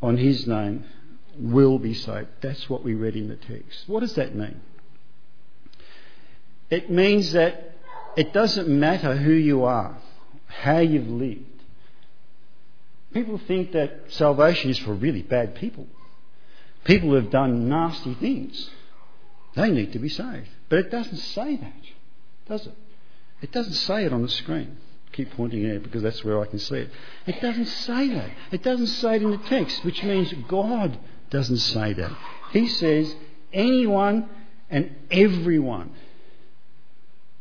on 0.00 0.16
his 0.16 0.46
name 0.46 0.84
will 1.38 1.78
be 1.78 1.94
saved. 1.94 2.28
That's 2.40 2.70
what 2.70 2.84
we 2.84 2.94
read 2.94 3.16
in 3.16 3.28
the 3.28 3.36
text. 3.36 3.84
What 3.88 4.00
does 4.00 4.14
that 4.14 4.34
mean? 4.34 4.60
It 6.70 6.90
means 6.90 7.32
that 7.32 7.76
it 8.16 8.32
doesn't 8.32 8.68
matter 8.68 9.16
who 9.16 9.32
you 9.32 9.64
are, 9.64 9.98
how 10.46 10.78
you've 10.78 11.08
lived. 11.08 11.44
People 13.12 13.38
think 13.38 13.72
that 13.72 14.04
salvation 14.08 14.70
is 14.70 14.78
for 14.78 14.94
really 14.94 15.22
bad 15.22 15.54
people. 15.54 15.86
People 16.84 17.10
who 17.10 17.14
have 17.16 17.30
done 17.30 17.68
nasty 17.68 18.14
things. 18.14 18.70
They 19.54 19.70
need 19.70 19.92
to 19.92 19.98
be 19.98 20.08
saved. 20.08 20.48
But 20.68 20.80
it 20.80 20.90
doesn't 20.90 21.18
say 21.18 21.56
that, 21.56 21.82
does 22.48 22.66
it? 22.66 22.74
It 23.42 23.52
doesn't 23.52 23.74
say 23.74 24.04
it 24.04 24.12
on 24.12 24.22
the 24.22 24.28
screen. 24.28 24.76
Keep 25.12 25.32
pointing 25.32 25.64
at 25.64 25.76
it 25.76 25.82
because 25.82 26.02
that's 26.02 26.22
where 26.24 26.40
I 26.40 26.46
can 26.46 26.58
see 26.58 26.76
it. 26.76 26.90
It 27.26 27.40
doesn't 27.40 27.66
say 27.66 28.08
that. 28.08 28.30
It 28.50 28.62
doesn't 28.62 28.88
say 28.88 29.16
it 29.16 29.22
in 29.22 29.30
the 29.30 29.38
text, 29.38 29.84
which 29.84 30.02
means 30.02 30.32
God 30.48 30.98
doesn't 31.30 31.58
say 31.58 31.92
that. 31.94 32.12
He 32.52 32.68
says 32.68 33.14
anyone 33.52 34.28
and 34.68 34.94
everyone 35.10 35.92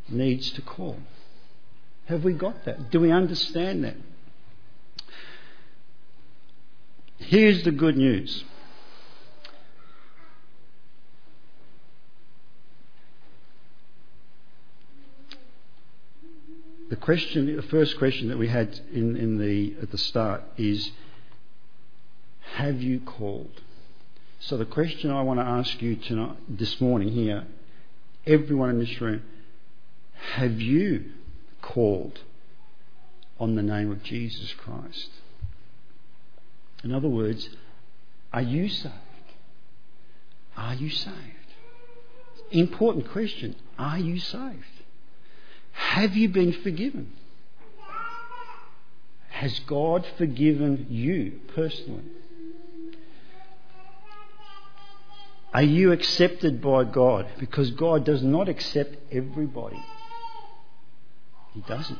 needs 0.08 0.52
to 0.52 0.62
call. 0.62 0.98
Have 2.06 2.24
we 2.24 2.34
got 2.34 2.66
that? 2.66 2.92
Do 2.92 3.00
we 3.00 3.12
understand 3.12 3.84
that? 3.84 3.96
Here's 7.18 7.64
the 7.64 7.72
good 7.72 7.98
news. 7.98 8.44
The 16.96 17.02
question, 17.02 17.54
the 17.58 17.62
first 17.62 17.98
question 17.98 18.30
that 18.30 18.38
we 18.38 18.48
had 18.48 18.80
in, 18.94 19.18
in 19.18 19.38
the, 19.38 19.76
at 19.82 19.92
the 19.92 19.98
start 19.98 20.44
is, 20.56 20.92
have 22.54 22.82
you 22.82 23.02
called? 23.02 23.52
So 24.40 24.56
the 24.56 24.64
question 24.64 25.12
I 25.12 25.22
want 25.22 25.42
to 25.42 25.46
ask 25.46 25.82
you 25.82 25.98
tonight, 25.98 26.38
this 26.48 26.80
morning 26.80 27.10
here, 27.10 27.48
everyone 28.26 28.70
in 28.70 28.80
this 28.80 29.02
room, 29.02 29.24
have 30.36 30.62
you 30.62 31.12
called 31.62 32.22
on 33.42 33.56
the 33.56 33.62
name 33.62 33.92
of 33.92 34.02
Jesus 34.02 34.54
Christ? 34.54 35.10
In 36.82 36.94
other 36.94 37.10
words, 37.10 37.50
are 38.32 38.42
you 38.42 38.70
saved? 38.70 38.94
Are 40.56 40.76
you 40.76 40.90
saved? 40.90 41.18
Important 42.52 43.12
question. 43.12 43.58
Are 43.78 44.00
you 44.00 44.18
saved? 44.18 44.75
Have 45.76 46.16
you 46.16 46.30
been 46.30 46.54
forgiven? 46.54 47.12
Has 49.30 49.60
God 49.60 50.08
forgiven 50.18 50.88
you 50.90 51.40
personally? 51.54 52.04
Are 55.54 55.62
you 55.62 55.92
accepted 55.92 56.62
by 56.62 56.86
God? 56.86 57.28
Because 57.40 57.72
God 57.72 58.06
does 58.06 58.24
not 58.24 58.50
accept 58.50 58.96
everybody. 59.12 59.82
He 61.54 61.62
doesn't. 61.62 62.00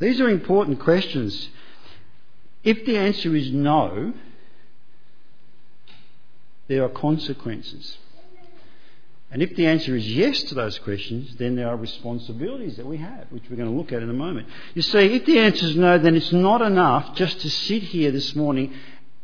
These 0.00 0.20
are 0.20 0.28
important 0.28 0.80
questions. 0.80 1.50
If 2.62 2.84
the 2.84 2.96
answer 2.96 3.34
is 3.34 3.50
no, 3.52 4.12
there 6.68 6.84
are 6.84 6.88
consequences. 6.88 7.98
And 9.30 9.42
if 9.42 9.54
the 9.56 9.66
answer 9.66 9.94
is 9.94 10.08
yes 10.08 10.42
to 10.44 10.54
those 10.54 10.78
questions, 10.78 11.36
then 11.36 11.54
there 11.54 11.68
are 11.68 11.76
responsibilities 11.76 12.78
that 12.78 12.86
we 12.86 12.96
have, 12.96 13.26
which 13.28 13.44
we're 13.50 13.56
going 13.56 13.70
to 13.70 13.76
look 13.76 13.92
at 13.92 14.02
in 14.02 14.08
a 14.08 14.14
moment. 14.14 14.48
You 14.74 14.80
see, 14.80 14.98
if 14.98 15.26
the 15.26 15.38
answer 15.38 15.66
is 15.66 15.76
no, 15.76 15.98
then 15.98 16.16
it's 16.16 16.32
not 16.32 16.62
enough 16.62 17.14
just 17.14 17.40
to 17.40 17.50
sit 17.50 17.82
here 17.82 18.10
this 18.10 18.34
morning 18.34 18.72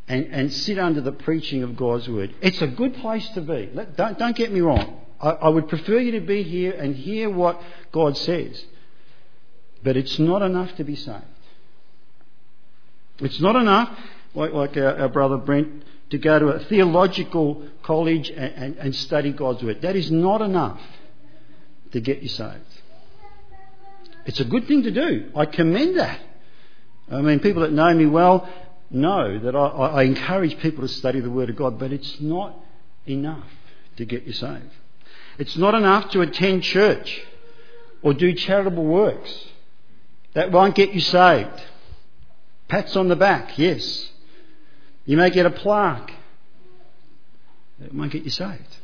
and, 0.07 0.25
and 0.25 0.53
sit 0.53 0.77
under 0.77 1.01
the 1.01 1.11
preaching 1.11 1.63
of 1.63 1.75
God's 1.75 2.07
word. 2.07 2.35
It's 2.41 2.61
a 2.61 2.67
good 2.67 2.93
place 2.95 3.27
to 3.29 3.41
be. 3.41 3.71
Let, 3.73 3.97
don't, 3.97 4.19
don't 4.19 4.35
get 4.35 4.51
me 4.51 4.61
wrong. 4.61 5.01
I, 5.19 5.29
I 5.29 5.49
would 5.49 5.67
prefer 5.67 5.97
you 5.97 6.11
to 6.19 6.21
be 6.21 6.43
here 6.43 6.73
and 6.73 6.95
hear 6.95 7.29
what 7.29 7.59
God 7.91 8.15
says. 8.15 8.63
But 9.83 9.97
it's 9.97 10.19
not 10.19 10.43
enough 10.43 10.75
to 10.75 10.83
be 10.83 10.95
saved. 10.95 11.23
It's 13.19 13.39
not 13.39 13.55
enough, 13.55 13.97
like, 14.35 14.51
like 14.51 14.77
our, 14.77 14.99
our 14.99 15.09
brother 15.09 15.37
Brent, 15.37 15.83
to 16.09 16.17
go 16.17 16.39
to 16.39 16.47
a 16.47 16.59
theological 16.59 17.63
college 17.83 18.29
and, 18.29 18.53
and, 18.53 18.77
and 18.77 18.95
study 18.95 19.31
God's 19.31 19.63
Word. 19.63 19.81
That 19.81 19.95
is 19.95 20.11
not 20.11 20.41
enough 20.41 20.79
to 21.91 21.99
get 21.99 22.21
you 22.21 22.29
saved. 22.29 22.59
It's 24.25 24.39
a 24.39 24.45
good 24.45 24.67
thing 24.67 24.83
to 24.83 24.91
do. 24.91 25.31
I 25.35 25.45
commend 25.45 25.97
that. 25.97 26.19
I 27.11 27.21
mean, 27.21 27.39
people 27.39 27.61
that 27.61 27.71
know 27.71 27.93
me 27.93 28.05
well 28.05 28.49
know 28.89 29.39
that 29.39 29.55
I, 29.55 29.67
I 29.67 30.03
encourage 30.03 30.57
people 30.59 30.81
to 30.81 30.87
study 30.87 31.19
the 31.19 31.29
Word 31.29 31.49
of 31.49 31.55
God, 31.55 31.79
but 31.79 31.91
it's 31.91 32.19
not 32.19 32.57
enough 33.05 33.47
to 33.97 34.05
get 34.05 34.23
you 34.23 34.33
saved. 34.33 34.71
It's 35.37 35.55
not 35.57 35.75
enough 35.75 36.11
to 36.11 36.21
attend 36.21 36.63
church 36.63 37.21
or 38.01 38.13
do 38.13 38.33
charitable 38.33 38.83
works. 38.83 39.47
That 40.33 40.51
won't 40.51 40.75
get 40.75 40.93
you 40.93 41.01
saved. 41.01 41.61
Pats 42.67 42.95
on 42.95 43.07
the 43.09 43.15
back, 43.15 43.57
yes. 43.57 44.11
You 45.05 45.17
may 45.17 45.29
get 45.29 45.45
a 45.45 45.51
plaque. 45.51 46.11
It 47.83 47.93
won't 47.93 48.11
get 48.11 48.23
you 48.23 48.31
saved. 48.31 48.77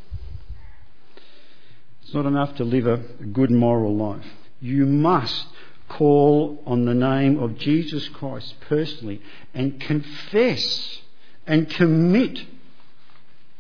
It's 2.04 2.14
not 2.14 2.26
enough 2.26 2.56
to 2.58 2.64
live 2.64 2.88
a 2.88 2.98
good 2.98 3.52
moral 3.52 3.96
life. 3.96 4.26
You 4.60 4.86
must 4.86 5.48
call 5.90 6.62
on 6.66 6.86
the 6.86 6.94
name 6.94 7.40
of 7.40 7.58
Jesus 7.58 8.08
Christ 8.10 8.56
personally 8.62 9.22
and 9.54 9.80
confess 9.80 11.00
and 11.48 11.70
commit 11.70 12.40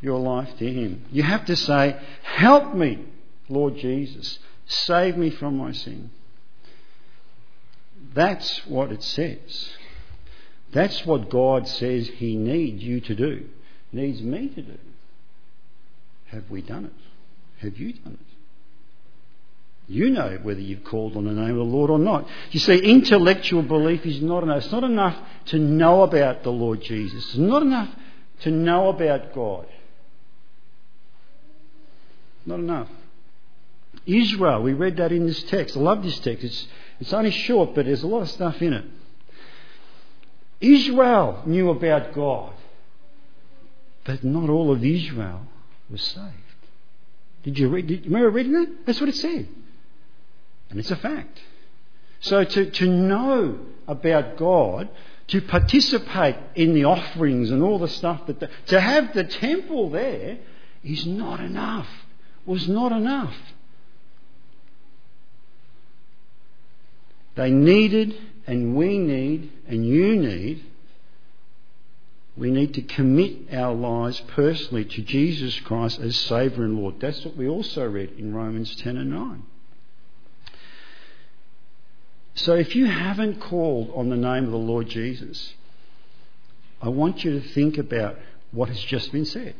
your 0.01 0.19
life 0.19 0.49
to 0.57 0.71
Him. 0.71 1.05
You 1.11 1.23
have 1.23 1.45
to 1.45 1.55
say, 1.55 1.99
Help 2.23 2.75
me, 2.75 3.05
Lord 3.49 3.77
Jesus. 3.77 4.39
Save 4.65 5.17
me 5.17 5.29
from 5.29 5.57
my 5.57 5.71
sin. 5.71 6.11
That's 8.13 8.65
what 8.65 8.91
it 8.91 9.03
says. 9.03 9.71
That's 10.71 11.05
what 11.05 11.29
God 11.29 11.67
says 11.67 12.07
He 12.07 12.35
needs 12.35 12.83
you 12.83 13.01
to 13.01 13.15
do, 13.15 13.49
needs 13.91 14.21
me 14.21 14.49
to 14.49 14.61
do. 14.61 14.77
Have 16.27 16.49
we 16.49 16.61
done 16.61 16.85
it? 16.85 16.93
Have 17.61 17.77
you 17.77 17.93
done 17.93 18.17
it? 18.19 18.31
You 19.91 20.09
know 20.09 20.39
whether 20.41 20.61
you've 20.61 20.85
called 20.85 21.17
on 21.17 21.25
the 21.25 21.33
name 21.33 21.49
of 21.49 21.57
the 21.57 21.63
Lord 21.63 21.89
or 21.89 21.99
not. 21.99 22.25
You 22.51 22.61
see, 22.61 22.77
intellectual 22.77 23.61
belief 23.61 24.05
is 24.05 24.21
not 24.21 24.43
enough. 24.43 24.63
It's 24.63 24.71
not 24.71 24.85
enough 24.85 25.17
to 25.47 25.59
know 25.59 26.03
about 26.03 26.43
the 26.43 26.51
Lord 26.51 26.81
Jesus. 26.81 27.25
It's 27.25 27.35
not 27.35 27.61
enough 27.61 27.89
to 28.41 28.51
know 28.51 28.87
about 28.87 29.35
God. 29.35 29.67
Not 32.45 32.59
enough. 32.59 32.87
Israel, 34.05 34.61
we 34.61 34.73
read 34.73 34.97
that 34.97 35.11
in 35.11 35.27
this 35.27 35.43
text. 35.43 35.75
I 35.75 35.81
love 35.81 36.03
this 36.03 36.17
text. 36.19 36.43
It's, 36.45 36.67
it's 37.01 37.13
only 37.13 37.31
short, 37.31 37.75
but 37.75 37.85
there's 37.85 38.03
a 38.03 38.07
lot 38.07 38.21
of 38.21 38.29
stuff 38.29 38.61
in 38.61 38.73
it. 38.73 38.85
Israel 40.61 41.41
knew 41.45 41.69
about 41.69 42.13
God, 42.13 42.53
but 44.05 44.23
not 44.23 44.49
all 44.49 44.71
of 44.71 44.83
Israel 44.85 45.41
was 45.89 46.01
saved. 46.01 46.35
Did 47.43 47.57
you 47.57 47.69
read? 47.69 47.87
Did 47.87 48.05
remember 48.05 48.29
reading 48.29 48.53
that? 48.53 48.85
That's 48.85 48.99
what 48.99 49.09
it 49.09 49.15
said. 49.15 49.47
And 50.69 50.79
it's 50.79 50.91
a 50.91 50.95
fact. 50.95 51.41
So 52.21 52.43
to, 52.43 52.69
to 52.69 52.87
know 52.87 53.59
about 53.87 54.37
God, 54.37 54.89
to 55.27 55.41
participate 55.41 56.35
in 56.55 56.73
the 56.73 56.85
offerings 56.85 57.51
and 57.51 57.63
all 57.63 57.79
the 57.79 57.87
stuff 57.87 58.27
that, 58.27 58.39
the, 58.39 58.49
to 58.67 58.79
have 58.79 59.13
the 59.13 59.23
temple 59.23 59.89
there 59.89 60.37
is 60.83 61.05
not 61.05 61.39
enough. 61.39 61.87
Was 62.45 62.67
not 62.67 62.91
enough. 62.91 63.35
They 67.35 67.51
needed, 67.51 68.15
and 68.47 68.75
we 68.75 68.97
need, 68.97 69.51
and 69.67 69.85
you 69.85 70.15
need, 70.15 70.65
we 72.35 72.49
need 72.49 72.73
to 72.73 72.81
commit 72.81 73.53
our 73.53 73.73
lives 73.73 74.21
personally 74.29 74.85
to 74.85 75.01
Jesus 75.01 75.59
Christ 75.59 75.99
as 75.99 76.15
Saviour 76.17 76.65
and 76.65 76.79
Lord. 76.79 76.95
That's 76.99 77.23
what 77.25 77.35
we 77.35 77.47
also 77.47 77.87
read 77.87 78.11
in 78.17 78.33
Romans 78.33 78.75
10 78.77 78.97
and 78.97 79.11
9. 79.11 79.43
So 82.33 82.55
if 82.55 82.75
you 82.75 82.85
haven't 82.85 83.41
called 83.41 83.91
on 83.93 84.09
the 84.09 84.15
name 84.15 84.45
of 84.45 84.51
the 84.51 84.57
Lord 84.57 84.87
Jesus, 84.87 85.53
I 86.81 86.89
want 86.89 87.23
you 87.23 87.39
to 87.39 87.47
think 87.49 87.77
about 87.77 88.17
what 88.51 88.69
has 88.69 88.79
just 88.81 89.11
been 89.11 89.25
said. 89.25 89.55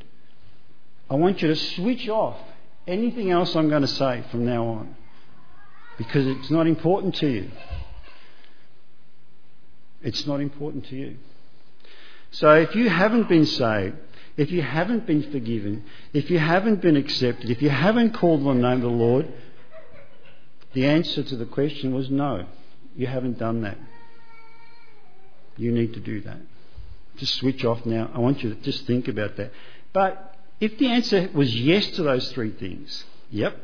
I 1.10 1.16
want 1.16 1.42
you 1.42 1.50
to 1.50 1.56
switch 1.56 2.08
off 2.08 2.38
anything 2.88 3.30
else 3.30 3.56
I'm 3.56 3.70
going 3.70 3.82
to 3.82 3.88
say 3.88 4.24
from 4.32 4.46
now 4.46 4.66
on 4.66 4.96
because 5.98 6.26
it's 6.26 6.50
not 6.50 6.66
important 6.68 7.16
to 7.16 7.28
you. 7.28 7.52
It's 10.04 10.26
not 10.26 10.40
important 10.40 10.86
to 10.88 10.96
you. 10.96 11.18
So 12.32 12.52
if 12.52 12.76
you 12.76 12.90
haven't 12.90 13.28
been 13.28 13.46
saved, 13.46 13.96
if 14.38 14.52
you 14.52 14.62
haven't 14.62 15.06
been 15.06 15.32
forgiven, 15.32 15.84
if 16.14 16.30
you 16.30 16.40
haven't 16.40 16.82
been 16.82 16.96
accepted, 16.96 17.50
if 17.50 17.62
you 17.62 17.70
haven't 17.70 18.14
called 18.14 18.46
on 18.48 18.62
the 18.62 18.70
name 18.70 18.78
of 18.78 18.82
the 18.82 18.88
Lord, 18.88 19.32
the 20.74 20.88
answer 20.88 21.22
to 21.24 21.36
the 21.36 21.46
question 21.46 21.94
was 21.94 22.10
no. 22.10 22.46
You 22.96 23.08
haven't 23.08 23.38
done 23.38 23.62
that. 23.62 23.78
You 25.58 25.72
need 25.72 25.94
to 25.94 26.00
do 26.00 26.22
that. 26.22 26.38
Just 27.18 27.36
switch 27.36 27.66
off 27.66 27.86
now. 27.86 28.10
I 28.14 28.20
want 28.20 28.42
you 28.42 28.54
to 28.54 28.62
just 28.62 28.88
think 28.88 29.08
about 29.08 29.36
that. 29.36 29.52
But 29.92 30.36
if 30.62 30.78
the 30.78 30.88
answer 30.88 31.30
was 31.34 31.54
yes 31.54 31.86
to 31.92 32.04
those 32.04 32.32
three 32.32 32.52
things, 32.52 33.04
yep, 33.30 33.58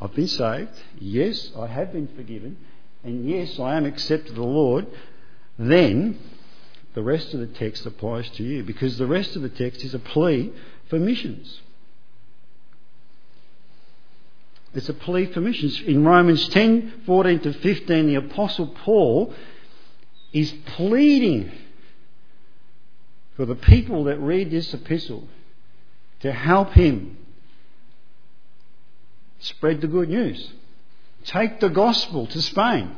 I've 0.00 0.14
been 0.14 0.28
saved, 0.28 0.70
yes, 0.98 1.50
I 1.58 1.66
have 1.66 1.92
been 1.92 2.08
forgiven, 2.14 2.56
and 3.02 3.28
yes, 3.28 3.58
I 3.58 3.76
am 3.76 3.84
accepted 3.84 4.30
of 4.30 4.36
the 4.36 4.42
Lord, 4.42 4.86
then 5.58 6.18
the 6.94 7.02
rest 7.02 7.34
of 7.34 7.40
the 7.40 7.46
text 7.46 7.86
applies 7.86 8.28
to 8.30 8.42
you 8.42 8.62
because 8.62 8.98
the 8.98 9.06
rest 9.06 9.36
of 9.36 9.42
the 9.42 9.48
text 9.48 9.84
is 9.84 9.94
a 9.94 9.98
plea 9.98 10.52
for 10.88 10.98
missions. 10.98 11.60
It's 14.74 14.88
a 14.88 14.94
plea 14.94 15.26
for 15.26 15.40
missions. 15.40 15.80
In 15.82 16.04
Romans 16.04 16.48
10 16.48 17.02
14 17.06 17.40
to 17.40 17.52
15, 17.52 18.06
the 18.06 18.14
Apostle 18.16 18.66
Paul 18.66 19.32
is 20.32 20.52
pleading 20.66 21.52
for 23.36 23.46
the 23.46 23.54
people 23.54 24.04
that 24.04 24.18
read 24.18 24.50
this 24.50 24.74
epistle 24.74 25.28
to 26.20 26.32
help 26.32 26.72
him 26.72 27.16
spread 29.38 29.80
the 29.80 29.86
good 29.86 30.08
news. 30.08 30.52
Take 31.24 31.60
the 31.60 31.68
gospel 31.68 32.26
to 32.26 32.40
Spain. 32.40 32.96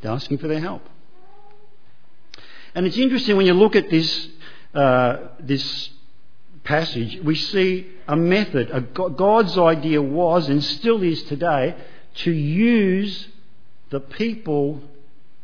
They're 0.00 0.12
asking 0.12 0.38
for 0.38 0.48
their 0.48 0.60
help. 0.60 0.82
And 2.74 2.86
it's 2.86 2.98
interesting 2.98 3.36
when 3.36 3.46
you 3.46 3.54
look 3.54 3.76
at 3.76 3.90
this, 3.90 4.28
uh, 4.74 5.18
this 5.40 5.90
passage, 6.64 7.20
we 7.22 7.34
see 7.34 7.86
a 8.06 8.16
method. 8.16 8.70
A, 8.70 8.80
God's 8.80 9.56
idea 9.58 10.02
was 10.02 10.48
and 10.48 10.62
still 10.62 11.02
is 11.02 11.22
today 11.24 11.74
to 12.16 12.30
use 12.30 13.28
the 13.90 14.00
people 14.00 14.82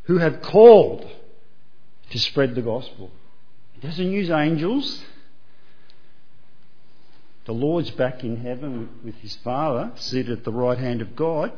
who 0.04 0.18
have 0.18 0.42
called 0.42 1.10
to 2.10 2.18
spread 2.18 2.54
the 2.54 2.62
gospel. 2.62 3.10
He 3.72 3.86
doesn't 3.86 4.10
use 4.10 4.30
angels. 4.30 5.02
The 7.46 7.52
Lord's 7.52 7.90
back 7.90 8.24
in 8.24 8.36
heaven 8.36 8.88
with 9.04 9.16
his 9.16 9.36
Father, 9.36 9.92
seated 9.96 10.38
at 10.38 10.44
the 10.44 10.52
right 10.52 10.78
hand 10.78 11.02
of 11.02 11.14
God. 11.16 11.52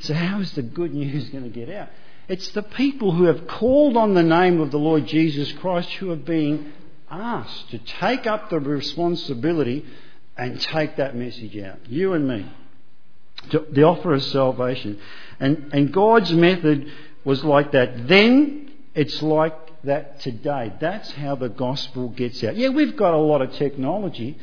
So, 0.00 0.14
how 0.14 0.40
is 0.40 0.52
the 0.52 0.62
good 0.62 0.92
news 0.92 1.28
going 1.30 1.44
to 1.44 1.50
get 1.50 1.70
out? 1.70 1.88
It's 2.32 2.48
the 2.52 2.62
people 2.62 3.12
who 3.12 3.24
have 3.24 3.46
called 3.46 3.94
on 3.94 4.14
the 4.14 4.22
name 4.22 4.62
of 4.62 4.70
the 4.70 4.78
Lord 4.78 5.06
Jesus 5.06 5.52
Christ 5.52 5.90
who 5.90 6.10
are 6.12 6.16
being 6.16 6.72
asked 7.10 7.68
to 7.72 7.78
take 8.00 8.26
up 8.26 8.48
the 8.48 8.58
responsibility 8.58 9.84
and 10.34 10.58
take 10.58 10.96
that 10.96 11.14
message 11.14 11.58
out. 11.58 11.80
You 11.90 12.14
and 12.14 12.26
me. 12.26 12.50
The 13.50 13.82
offer 13.82 14.14
of 14.14 14.22
salvation. 14.22 14.98
And, 15.40 15.74
and 15.74 15.92
God's 15.92 16.32
method 16.32 16.90
was 17.22 17.44
like 17.44 17.72
that. 17.72 18.08
Then 18.08 18.70
it's 18.94 19.22
like 19.22 19.82
that 19.82 20.20
today. 20.20 20.72
That's 20.80 21.12
how 21.12 21.34
the 21.34 21.50
gospel 21.50 22.08
gets 22.08 22.42
out. 22.42 22.56
Yeah, 22.56 22.70
we've 22.70 22.96
got 22.96 23.12
a 23.12 23.18
lot 23.18 23.42
of 23.42 23.52
technology, 23.52 24.38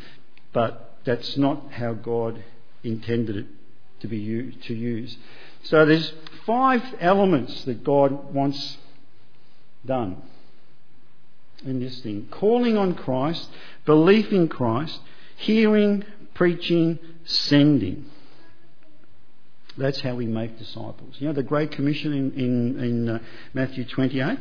but 0.54 1.00
that's 1.06 1.38
not 1.38 1.72
how 1.72 1.94
God 1.94 2.44
intended 2.84 3.36
it 3.36 3.48
to 4.02 4.08
be 4.08 4.20
used, 4.20 4.62
to 4.66 4.76
use. 4.76 5.18
So 5.64 5.86
there's 5.86 6.14
five 6.46 6.84
elements 7.00 7.66
that 7.66 7.84
God 7.84 8.34
wants 8.34 8.78
done 9.86 10.22
in 11.66 11.80
this 11.80 12.00
thing 12.00 12.28
calling 12.32 12.78
on 12.78 12.96
Christ, 12.96 13.50
belief 13.86 14.32
in 14.32 14.48
Christ, 14.48 15.00
hearing, 15.36 16.04
preaching, 16.34 17.00
sending. 17.26 18.06
That's 19.78 20.02
how 20.02 20.16
we 20.16 20.26
make 20.26 20.58
disciples. 20.58 21.16
You 21.20 21.28
know 21.28 21.34
the 21.34 21.44
Great 21.44 21.72
Commission 21.72 22.14
in, 22.14 22.32
in, 22.34 22.84
in 22.84 23.10
uh, 23.10 23.20
Matthew 23.54 23.86
28? 23.86 24.38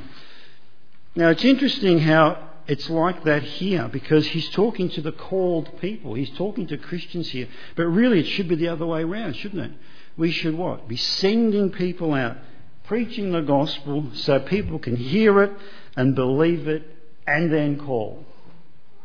Now 1.15 1.31
it's 1.31 1.45
interesting 1.45 2.01
how 2.01 2.49
it's 2.67 2.91
like 2.91 3.25
that 3.25 3.43
here 3.43 3.89
because 3.89 4.27
he's 4.27 4.49
talking 4.51 4.91
to 4.91 5.01
the 5.01 5.13
called 5.13 5.81
people. 5.81 6.15
He's 6.15 6.31
talking 6.37 6.67
to 6.69 6.77
Christians 6.77 7.31
here. 7.31 7.49
But 7.77 7.85
really 7.85 8.21
it 8.21 8.27
should 8.27 8.49
be 8.49 8.57
the 8.57 8.69
other 8.69 8.87
way 8.87 9.03
around, 9.03 9.37
shouldn't 9.37 9.73
it? 9.73 9.73
We 10.19 10.33
should 10.33 10.59
what? 10.59 10.89
Be 10.89 10.97
sending 10.97 11.71
people 11.71 12.13
out, 12.13 12.37
preaching 12.85 13.31
the 13.31 13.41
gospel 13.41 14.11
so 14.15 14.41
people 14.41 14.81
can 14.81 14.97
hear 14.97 15.43
it 15.45 15.53
and 15.97 16.15
believe 16.15 16.67
it 16.67 16.83
and 17.27 17.53
then 17.53 17.79
call. 17.79 18.25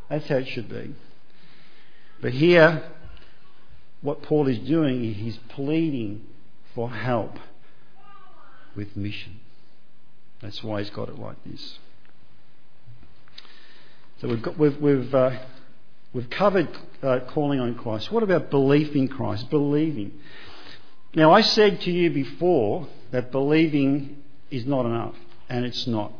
That's 0.10 0.28
how 0.28 0.38
it 0.38 0.47
should 0.47 0.69
be. 0.69 0.95
But 2.19 2.34
here, 2.34 2.84
what 4.02 4.23
Paul 4.23 4.47
is 4.47 4.58
doing, 4.60 5.13
he's 5.13 5.38
pleading 5.49 6.26
for 6.73 6.89
help 6.89 7.38
with 8.76 8.97
mission. 8.97 9.39
That's 10.41 10.63
why 10.63 10.82
he's 10.82 10.89
got 10.89 11.10
it 11.10 11.19
like 11.19 11.38
this. 11.45 11.78
So 14.19 14.30
we've, 14.30 14.41
got, 14.41 14.58
we've, 14.58 14.78
we've, 14.78 15.13
uh, 15.13 15.38
we've 16.12 16.30
covered 16.30 16.69
uh, 17.04 17.19
calling 17.28 17.60
on 17.60 17.76
Christ. 17.76 18.12
What 18.12 18.23
about 18.23 18.49
belief 18.49 18.95
in 18.95 19.10
Christ? 19.10 19.49
Believing. 19.49 20.13
Now, 21.15 21.32
I 21.32 21.41
said 21.41 21.82
to 21.82 21.91
you 21.91 22.10
before 22.10 22.88
that 23.12 23.32
believing 23.32 24.23
is 24.49 24.65
not 24.65 24.86
enough, 24.86 25.15
and 25.47 25.63
it's 25.63 25.86
not. 25.86 26.12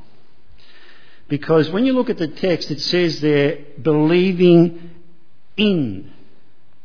Because 1.28 1.70
when 1.72 1.86
you 1.86 1.94
look 1.94 2.12
at 2.12 2.18
the 2.18 2.28
text, 2.28 2.70
it 2.70 2.80
says 2.80 3.20
there, 3.20 3.58
believing 3.82 4.92
in 5.58 6.12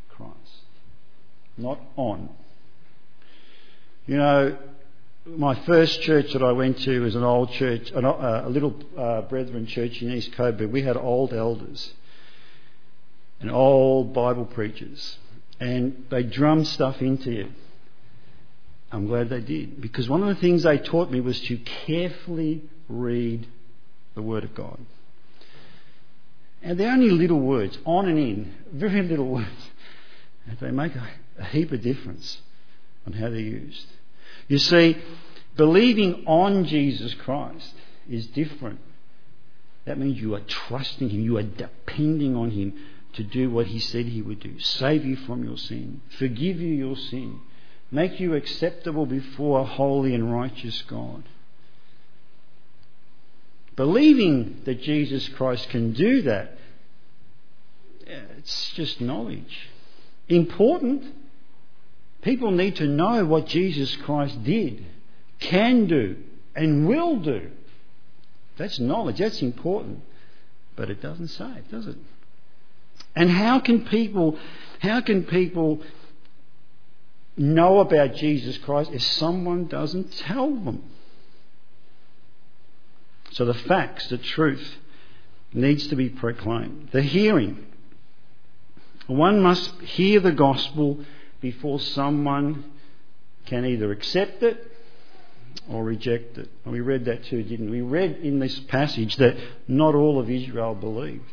Christ, 0.08 0.32
not 1.58 1.78
on. 1.96 2.30
You 4.06 4.16
know, 4.16 4.58
my 5.26 5.54
first 5.66 6.00
church 6.00 6.32
that 6.32 6.42
I 6.42 6.52
went 6.52 6.78
to 6.80 7.00
was 7.00 7.14
an 7.14 7.24
old 7.24 7.52
church, 7.52 7.90
a 7.90 8.48
little 8.48 8.74
uh, 8.96 9.22
Brethren 9.22 9.66
church 9.66 10.00
in 10.00 10.10
East 10.12 10.32
Coburg. 10.32 10.70
We 10.70 10.80
had 10.80 10.96
old 10.96 11.34
elders 11.34 11.92
and 13.40 13.50
old 13.50 14.14
Bible 14.14 14.46
preachers, 14.46 15.18
and 15.60 16.06
they 16.08 16.22
drummed 16.22 16.66
stuff 16.66 17.02
into 17.02 17.32
you. 17.32 17.48
I'm 18.90 19.06
glad 19.06 19.28
they 19.28 19.40
did, 19.40 19.80
because 19.80 20.08
one 20.08 20.22
of 20.22 20.28
the 20.28 20.40
things 20.40 20.62
they 20.62 20.78
taught 20.78 21.10
me 21.10 21.20
was 21.20 21.40
to 21.42 21.58
carefully 21.58 22.62
read 22.88 23.46
the 24.14 24.22
Word 24.22 24.44
of 24.44 24.54
God. 24.54 24.78
And 26.62 26.78
they're 26.78 26.90
only 26.90 27.10
little 27.10 27.40
words, 27.40 27.78
on 27.84 28.08
and 28.08 28.18
in, 28.18 28.54
very 28.72 29.02
little 29.02 29.28
words. 29.28 29.70
And 30.46 30.58
they 30.58 30.70
make 30.70 30.92
a, 30.94 31.44
heap 31.44 31.70
of 31.70 31.82
difference 31.82 32.38
on 33.06 33.12
how 33.12 33.28
they're 33.28 33.38
used. 33.38 33.86
You 34.48 34.58
see, 34.58 34.96
believing 35.56 36.24
on 36.26 36.64
Jesus 36.64 37.14
Christ 37.14 37.74
is 38.10 38.26
different. 38.26 38.80
That 39.84 39.98
means 39.98 40.20
you 40.20 40.34
are 40.34 40.40
trusting 40.40 41.10
Him, 41.10 41.20
you 41.20 41.36
are 41.36 41.42
depending 41.42 42.34
on 42.34 42.50
Him 42.50 42.74
to 43.14 43.22
do 43.22 43.50
what 43.50 43.66
He 43.66 43.78
said 43.78 44.06
He 44.06 44.22
would 44.22 44.40
do 44.40 44.58
save 44.58 45.04
you 45.04 45.16
from 45.16 45.44
your 45.44 45.56
sin, 45.56 46.00
forgive 46.18 46.60
you 46.60 46.74
your 46.74 46.96
sin, 46.96 47.40
make 47.90 48.20
you 48.20 48.34
acceptable 48.34 49.06
before 49.06 49.60
a 49.60 49.64
holy 49.64 50.14
and 50.14 50.32
righteous 50.32 50.82
God. 50.82 51.24
Believing 53.76 54.62
that 54.64 54.82
Jesus 54.82 55.28
Christ 55.28 55.68
can 55.70 55.92
do 55.92 56.22
that, 56.22 56.58
it's 58.06 58.70
just 58.70 59.00
knowledge. 59.00 59.68
Important. 60.28 61.04
People 62.22 62.50
need 62.50 62.76
to 62.76 62.86
know 62.86 63.24
what 63.24 63.46
Jesus 63.46 63.94
Christ 63.96 64.42
did, 64.42 64.84
can 65.38 65.86
do, 65.86 66.16
and 66.56 66.88
will 66.88 67.20
do. 67.20 67.50
That's 68.56 68.80
knowledge. 68.80 69.18
That's 69.18 69.40
important. 69.40 70.00
But 70.74 70.90
it 70.90 71.00
doesn't 71.00 71.28
save, 71.28 71.70
does 71.70 71.86
it? 71.86 71.96
And 73.14 73.30
how 73.30 73.60
can 73.60 73.86
people, 73.86 74.36
how 74.80 75.00
can 75.00 75.24
people 75.24 75.80
know 77.38 77.80
about 77.80 78.14
Jesus 78.14 78.58
Christ 78.58 78.90
if 78.92 79.02
someone 79.02 79.66
doesn't 79.66 80.12
tell 80.18 80.50
them? 80.54 80.82
So 83.32 83.44
the 83.44 83.54
facts, 83.54 84.08
the 84.08 84.18
truth, 84.18 84.76
needs 85.52 85.86
to 85.88 85.96
be 85.96 86.08
proclaimed. 86.08 86.90
The 86.92 87.02
hearing. 87.02 87.66
One 89.06 89.40
must 89.40 89.70
hear 89.80 90.20
the 90.20 90.32
gospel 90.32 91.04
before 91.40 91.80
someone 91.80 92.64
can 93.46 93.64
either 93.64 93.90
accept 93.92 94.42
it 94.42 94.70
or 95.70 95.84
reject 95.84 96.36
it. 96.38 96.50
And 96.64 96.72
we 96.72 96.80
read 96.80 97.06
that 97.06 97.24
too, 97.24 97.42
didn't 97.42 97.70
we? 97.70 97.82
We 97.82 97.88
read 97.88 98.16
in 98.16 98.38
this 98.38 98.58
passage 98.60 99.16
that 99.16 99.36
not 99.66 99.94
all 99.94 100.18
of 100.18 100.30
Israel 100.30 100.74
believed. 100.74 101.24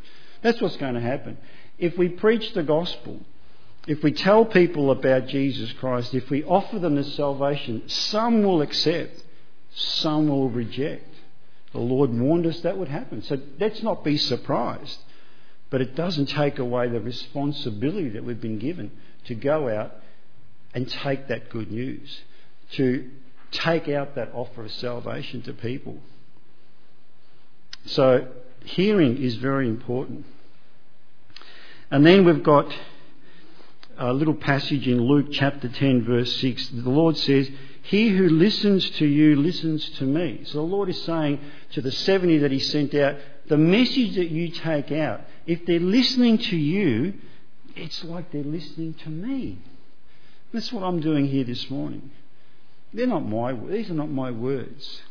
That's 0.41 0.61
what's 0.61 0.77
going 0.77 0.93
to 0.93 1.01
happen. 1.01 1.37
If 1.77 1.97
we 1.97 2.09
preach 2.09 2.53
the 2.53 2.63
gospel, 2.63 3.19
if 3.87 4.01
we 4.01 4.11
tell 4.11 4.45
people 4.45 4.89
about 4.89 5.27
Jesus 5.27 5.71
Christ, 5.73 6.13
if 6.13 6.29
we 6.29 6.43
offer 6.43 6.79
them 6.79 6.95
the 6.95 7.03
salvation, 7.03 7.87
some 7.87 8.43
will 8.43 8.61
accept, 8.61 9.23
some 9.75 10.27
will 10.27 10.49
reject. 10.49 11.07
The 11.71 11.79
Lord 11.79 12.11
warned 12.11 12.47
us 12.47 12.61
that 12.61 12.77
would 12.77 12.87
happen. 12.87 13.21
So 13.21 13.37
let's 13.59 13.83
not 13.83 14.03
be 14.03 14.17
surprised. 14.17 14.97
But 15.69 15.81
it 15.81 15.95
doesn't 15.95 16.27
take 16.27 16.57
away 16.57 16.87
the 16.87 17.01
responsibility 17.01 18.09
that 18.09 18.23
we've 18.23 18.39
been 18.39 18.59
given 18.59 18.91
to 19.25 19.35
go 19.35 19.69
out 19.69 19.93
and 20.73 20.89
take 20.89 21.27
that 21.27 21.49
good 21.49 21.71
news, 21.71 22.21
to 22.73 23.09
take 23.51 23.87
out 23.89 24.15
that 24.15 24.31
offer 24.33 24.65
of 24.65 24.71
salvation 24.71 25.41
to 25.43 25.53
people. 25.53 25.97
So 27.85 28.27
hearing 28.63 29.21
is 29.21 29.35
very 29.35 29.67
important. 29.67 30.25
And 31.91 32.05
then 32.05 32.25
we've 32.25 32.43
got 32.43 32.73
a 33.97 34.13
little 34.13 34.33
passage 34.33 34.87
in 34.87 35.01
Luke 35.01 35.27
chapter 35.31 35.69
10, 35.69 36.03
verse 36.03 36.35
6. 36.37 36.69
The 36.69 36.89
Lord 36.89 37.17
says, 37.17 37.49
he 37.85 38.09
who 38.09 38.29
listens 38.29 38.89
to 38.91 39.05
you 39.05 39.35
listens 39.35 39.87
to 39.97 40.05
me. 40.05 40.41
So 40.45 40.53
the 40.53 40.61
Lord 40.61 40.89
is 40.89 41.01
saying 41.03 41.39
to 41.73 41.81
the 41.81 41.91
70 41.91 42.39
that 42.39 42.51
He 42.51 42.57
sent 42.57 42.95
out, 42.95 43.17
the 43.47 43.57
message 43.57 44.15
that 44.15 44.29
you 44.29 44.49
take 44.49 44.91
out 44.91 45.21
if 45.45 45.65
they're 45.67 45.79
listening 45.79 46.39
to 46.39 46.57
you, 46.57 47.13
it's 47.75 48.03
like 48.03 48.31
they're 48.31 48.43
listening 48.43 48.95
to 48.95 49.09
me. 49.09 49.59
That's 50.51 50.73
what 50.73 50.83
I'm 50.83 50.99
doing 50.99 51.27
here 51.27 51.43
this 51.43 51.69
morning. 51.69 52.09
They're 52.93 53.05
not 53.05 53.27
my, 53.27 53.53
these 53.53 53.91
are 53.91 53.95
not 53.95 54.09
my 54.09 54.31
words. 54.31 55.01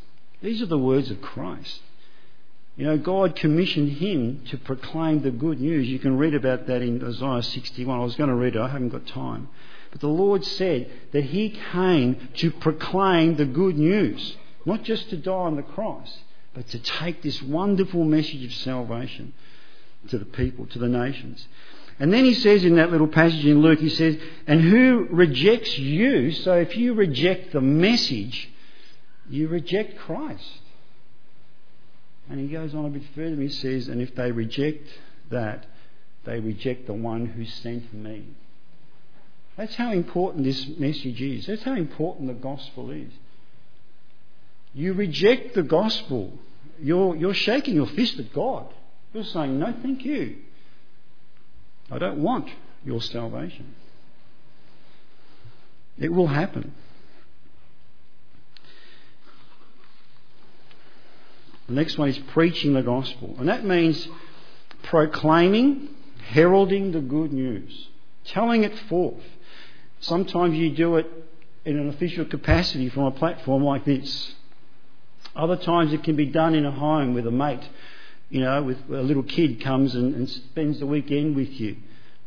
These 0.42 0.62
are 0.62 0.66
the 0.66 0.78
words 0.78 1.10
of 1.10 1.20
Christ. 1.20 1.80
You 2.76 2.87
know, 2.87 2.98
God 2.98 3.37
commissioned 3.37 3.92
him 3.92 4.42
to 4.46 4.58
proclaim 4.58 5.22
the 5.22 5.30
good 5.30 5.60
news. 5.60 5.87
You 5.87 6.00
can 6.00 6.18
read 6.18 6.34
about 6.34 6.66
that 6.66 6.82
in 6.82 7.04
Isaiah 7.04 7.42
61. 7.42 8.00
I 8.00 8.02
was 8.02 8.16
going 8.16 8.30
to 8.30 8.34
read 8.34 8.56
it, 8.56 8.60
I 8.60 8.68
haven't 8.68 8.88
got 8.88 9.06
time. 9.06 9.48
But 9.92 10.00
the 10.00 10.08
Lord 10.08 10.44
said 10.44 10.90
that 11.12 11.24
he 11.24 11.50
came 11.72 12.28
to 12.34 12.50
proclaim 12.50 13.37
the 13.37 13.44
good 13.44 13.78
news, 13.78 14.37
not 14.66 14.82
just 14.82 15.08
to 15.10 15.16
die 15.16 15.30
on 15.32 15.54
the 15.54 15.62
cross, 15.62 16.18
but 16.52 16.68
to 16.70 16.80
take 16.80 17.22
this 17.22 17.40
wonderful 17.40 18.04
message 18.04 18.44
of 18.44 18.52
salvation 18.52 19.34
to 20.08 20.18
the 20.18 20.24
people, 20.24 20.66
to 20.66 20.80
the 20.80 20.88
nations. 20.88 21.46
And 22.00 22.12
then 22.12 22.24
he 22.24 22.34
says 22.34 22.64
in 22.64 22.74
that 22.74 22.90
little 22.90 23.06
passage 23.06 23.46
in 23.46 23.62
Luke, 23.62 23.78
he 23.78 23.88
says, 23.88 24.16
and 24.48 24.60
who 24.60 25.06
rejects 25.10 25.78
you, 25.78 26.32
so 26.32 26.54
if 26.54 26.76
you 26.76 26.94
reject 26.94 27.52
the 27.52 27.60
message, 27.60 28.50
you 29.30 29.46
reject 29.46 29.96
Christ. 29.98 30.44
And 32.28 32.40
he 32.40 32.46
goes 32.46 32.74
on 32.74 32.87
a 32.87 32.88
bit 32.88 33.02
further, 33.14 33.40
he 33.40 33.48
says, 33.48 33.88
and 33.88 34.00
if 34.00 34.14
they 34.14 34.32
reject 34.32 34.88
that, 35.30 35.66
they 36.24 36.40
reject 36.40 36.87
the 36.87 36.94
one 36.94 37.26
who 37.26 37.44
sent 37.44 37.92
me. 37.92 38.24
That's 39.56 39.74
how 39.74 39.92
important 39.92 40.44
this 40.44 40.66
message 40.78 41.20
is. 41.20 41.46
That's 41.46 41.62
how 41.62 41.74
important 41.74 42.28
the 42.28 42.34
gospel 42.34 42.90
is. 42.90 43.12
You 44.72 44.94
reject 44.94 45.54
the 45.54 45.62
gospel, 45.62 46.32
you're, 46.80 47.14
you're 47.14 47.34
shaking 47.34 47.74
your 47.74 47.87
fist 47.87 48.18
at 48.18 48.32
God. 48.32 48.66
You're 49.12 49.24
saying, 49.24 49.58
No, 49.58 49.72
thank 49.80 50.04
you. 50.04 50.38
I 51.90 51.98
don't 51.98 52.18
want 52.18 52.48
your 52.84 53.00
salvation. 53.00 53.74
It 55.98 56.12
will 56.12 56.26
happen. 56.26 56.74
The 61.68 61.74
next 61.74 61.96
one 61.96 62.09
is 62.09 62.18
preaching 62.18 62.74
the 62.74 62.83
gospel. 62.83 63.37
And 63.38 63.48
that 63.48 63.64
means 63.64 64.07
proclaiming, 64.83 65.88
heralding 66.29 66.92
the 66.92 67.00
good 67.00 67.33
news, 67.33 67.88
telling 68.27 68.64
it 68.64 68.79
forth. 68.81 69.22
Sometimes 70.00 70.57
you 70.57 70.70
do 70.70 70.96
it 70.96 71.11
in 71.64 71.79
an 71.79 71.88
official 71.88 72.27
capacity 72.27 72.90
from 72.90 73.05
a 73.05 73.11
platform 73.11 73.64
like 73.64 73.85
this. 73.85 74.35
Other 75.35 75.57
times 75.57 75.92
it 75.92 76.05
can 76.05 76.16
be 76.16 76.27
done 76.27 76.55
in 76.55 76.66
a 76.66 76.70
home 76.70 77.14
with 77.14 77.27
a 77.27 77.31
mate, 77.31 77.66
you 78.29 78.40
know, 78.40 78.62
with 78.62 78.79
a 78.90 79.03
little 79.03 79.22
kid 79.22 79.62
comes 79.62 79.94
and, 79.94 80.14
and 80.14 80.29
spends 80.29 80.79
the 80.79 80.87
weekend 80.87 81.35
with 81.35 81.48
you. 81.48 81.77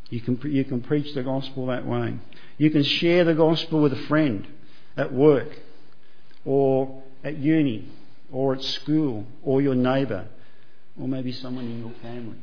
You 0.10 0.22
can, 0.22 0.40
you 0.52 0.64
can 0.66 0.82
preach 0.82 1.14
the 1.14 1.22
gospel 1.22 1.68
that 1.68 1.86
way. 1.86 2.18
You 2.58 2.72
can 2.72 2.84
share 2.84 3.24
the 3.24 3.36
gospel 3.36 3.82
with 3.82 3.94
a 3.94 4.08
friend 4.08 4.48
at 4.96 5.14
work 5.14 5.60
or 6.44 7.04
at 7.24 7.38
uni 7.38 7.88
or 8.32 8.56
at 8.56 8.64
school 8.64 9.26
or 9.44 9.62
your 9.62 9.76
neighbour 9.76 10.28
or 11.00 11.08
maybe 11.08 11.32
someone 11.32 11.66
in 11.66 11.80
your 11.80 11.94
family. 12.02 12.38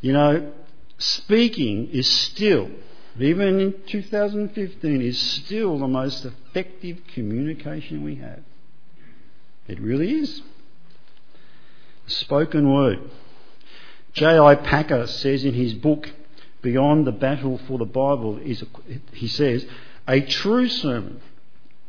You 0.00 0.12
know, 0.12 0.52
speaking 0.98 1.88
is 1.90 2.08
still, 2.08 2.70
even 3.18 3.60
in 3.60 3.74
2015, 3.86 5.00
is 5.00 5.18
still 5.18 5.78
the 5.78 5.88
most 5.88 6.24
effective 6.24 6.98
communication 7.14 8.04
we 8.04 8.16
have. 8.16 8.40
It 9.66 9.80
really 9.80 10.12
is. 10.12 10.42
Spoken 12.06 12.70
word. 12.70 12.98
J.I. 14.12 14.56
Packer 14.56 15.06
says 15.06 15.44
in 15.44 15.54
his 15.54 15.74
book, 15.74 16.10
Beyond 16.60 17.06
the 17.06 17.12
Battle 17.12 17.58
for 17.66 17.78
the 17.78 17.84
Bible, 17.86 18.38
is 18.38 18.62
he 19.12 19.28
says, 19.28 19.66
a 20.06 20.20
true 20.20 20.68
sermon 20.68 21.20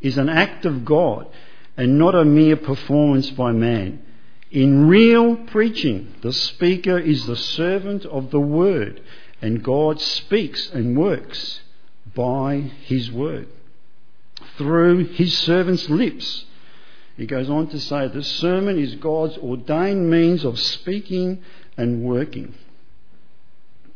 is 0.02 0.18
an 0.18 0.30
act 0.30 0.66
of 0.66 0.86
God 0.86 1.28
and 1.78 1.98
not 1.98 2.16
a 2.16 2.26
mere 2.26 2.56
performance 2.56 3.30
by 3.32 3.52
man. 3.52 4.02
In 4.52 4.88
real 4.88 5.36
preaching, 5.36 6.14
the 6.22 6.32
speaker 6.32 6.98
is 6.98 7.26
the 7.26 7.36
servant 7.36 8.06
of 8.06 8.32
the 8.32 8.40
word, 8.40 9.02
and 9.42 9.64
God 9.64 10.00
speaks 10.00 10.70
and 10.72 10.98
works 10.98 11.62
by 12.14 12.72
his 12.86 13.12
word 13.12 13.48
through 14.58 15.06
his 15.06 15.38
servant's 15.38 15.90
lips. 15.90 16.46
He 17.18 17.26
goes 17.26 17.50
on 17.50 17.68
to 17.68 17.80
say 17.80 18.08
the 18.08 18.24
sermon 18.24 18.78
is 18.78 18.96
God's 18.96 19.38
ordained 19.38 20.10
means 20.10 20.44
of 20.44 20.60
speaking 20.60 21.44
and 21.78 22.04
working. 22.04 22.54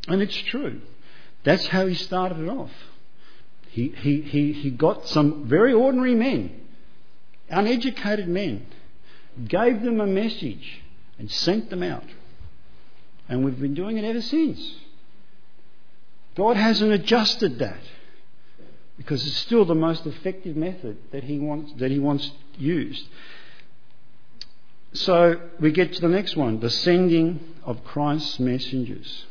And 0.07 0.21
it's 0.21 0.35
true. 0.35 0.81
That's 1.43 1.67
how 1.67 1.87
he 1.87 1.95
started 1.95 2.39
it 2.39 2.49
off. 2.49 2.71
He, 3.69 3.89
he, 3.89 4.51
he, 4.53 4.71
got 4.71 5.07
some 5.07 5.45
very 5.47 5.73
ordinary 5.73 6.15
men, 6.15 6.59
uneducated 7.49 8.27
men, 8.27 8.65
gave 9.47 9.83
them 9.83 10.01
a 10.01 10.07
message 10.07 10.81
and 11.17 11.29
sent 11.29 11.69
them 11.69 11.83
out. 11.83 12.05
And 13.27 13.45
we've 13.45 13.59
been 13.59 13.75
doing 13.75 13.97
it 13.97 14.03
ever 14.03 14.21
since. 14.21 14.75
God 16.35 16.57
hasn't 16.57 16.91
adjusted 16.91 17.59
that 17.59 17.81
because 18.97 19.25
it's 19.25 19.37
still 19.37 19.65
the 19.65 19.75
most 19.75 20.05
effective 20.05 20.55
method 20.55 20.97
that 21.11 21.23
he 21.23 21.37
wants, 21.37 21.71
that 21.77 21.91
he 21.91 21.99
wants 21.99 22.31
used. 22.57 23.05
So 24.93 25.39
we 25.59 25.71
get 25.71 25.93
to 25.93 26.01
the 26.01 26.09
next 26.09 26.35
one 26.35 26.59
the 26.59 26.69
sending 26.69 27.39
of 27.63 27.83
Christ's 27.83 28.39
messengers. 28.39 29.25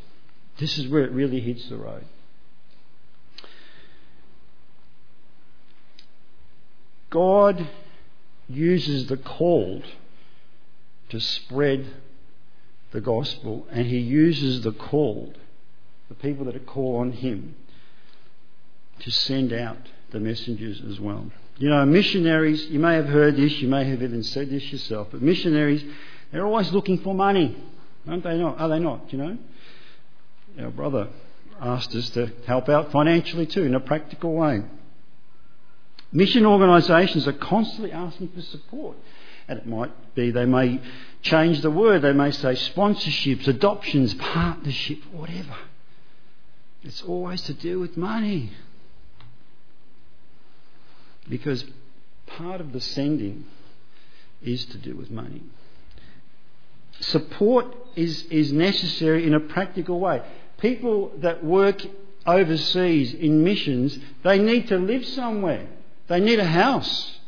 This 0.59 0.79
is 0.79 0.87
where 0.89 1.05
it 1.05 1.13
really 1.13 1.41
hits 1.41 1.69
the 1.69 1.77
road. 1.77 2.05
God 7.11 7.69
uses 8.49 9.07
the 9.07 9.17
called 9.17 9.85
to 11.11 11.21
spread 11.21 11.87
the 12.93 13.01
gospel, 13.01 13.67
and 13.71 13.87
He 13.87 13.99
uses 13.99 14.63
the 14.63 14.73
called, 14.73 15.39
the 16.09 16.15
people 16.15 16.45
that 16.47 16.67
called 16.67 17.01
on 17.01 17.13
Him, 17.13 17.55
to 19.01 19.11
send 19.11 19.53
out 19.53 19.79
the 20.11 20.21
messengers 20.21 20.83
as 20.89 20.99
well. 20.99 21.31
You 21.59 21.71
know, 21.71 21.85
missionaries, 21.85 22.67
you 22.67 22.79
may 22.79 22.95
have 22.95 23.09
heard 23.09 23.37
this, 23.37 23.53
you 23.55 23.69
may 23.69 23.85
have 23.85 24.03
even 24.03 24.23
said 24.23 24.51
this 24.51 24.71
yourself, 24.73 25.09
but 25.11 25.23
missionaries, 25.23 25.85
they're 26.33 26.47
always 26.47 26.73
looking 26.73 26.99
for 26.99 27.15
money, 27.15 27.57
aren't 28.07 28.25
they 28.25 28.37
not? 28.37 28.59
Are 28.61 28.69
they 28.69 28.79
not, 28.79 29.13
you 29.13 29.19
know? 29.19 29.39
Our 30.61 30.71
brother 30.71 31.09
asked 31.61 31.95
us 31.95 32.11
to 32.11 32.31
help 32.47 32.69
out 32.69 32.93
financially 32.93 33.47
too, 33.47 33.65
in 33.65 33.75
a 33.75 33.81
practical 33.81 34.35
way. 34.35 34.63
Mission 36.13 36.47
organisations 36.47 37.29
are 37.29 37.33
constantly 37.33 37.93
asking 37.93 38.29
for 38.29 38.41
support. 38.41 38.97
And 39.47 39.59
it 39.59 39.67
might 39.67 40.15
be 40.15 40.31
they 40.31 40.45
may 40.45 40.81
change 41.23 41.63
the 41.63 41.71
word, 41.71 42.03
they 42.03 42.13
may 42.13 42.31
say 42.31 42.53
sponsorships, 42.53 43.49
adoptions, 43.49 44.15
partnership, 44.15 44.99
whatever. 45.13 45.57
It's 46.83 47.03
always 47.03 47.43
to 47.43 47.55
do 47.55 47.81
with 47.81 47.97
money. 47.97 48.53
Because 51.29 51.65
part 52.27 52.61
of 52.61 52.73
the 52.73 52.81
sending 52.81 53.45
is 54.43 54.65
to 54.67 54.79
do 54.79 54.97
with 54.97 55.11
money. 55.11 55.43
Support 57.01 57.75
is, 57.97 58.25
is 58.25 58.53
necessary 58.53 59.27
in 59.27 59.35
a 59.35 59.41
practical 59.41 60.01
way. 60.01 60.23
People 60.59 61.13
that 61.19 61.45
work 61.45 61.83
overseas 62.27 63.15
in 63.15 63.45
missions, 63.45 63.99
they 64.23 64.39
need 64.39 64.69
to 64.69 64.77
live 64.77 65.05
somewhere. 65.07 65.67
They 66.09 66.21
need 66.21 66.39
a 66.39 66.45
house. 66.45 67.19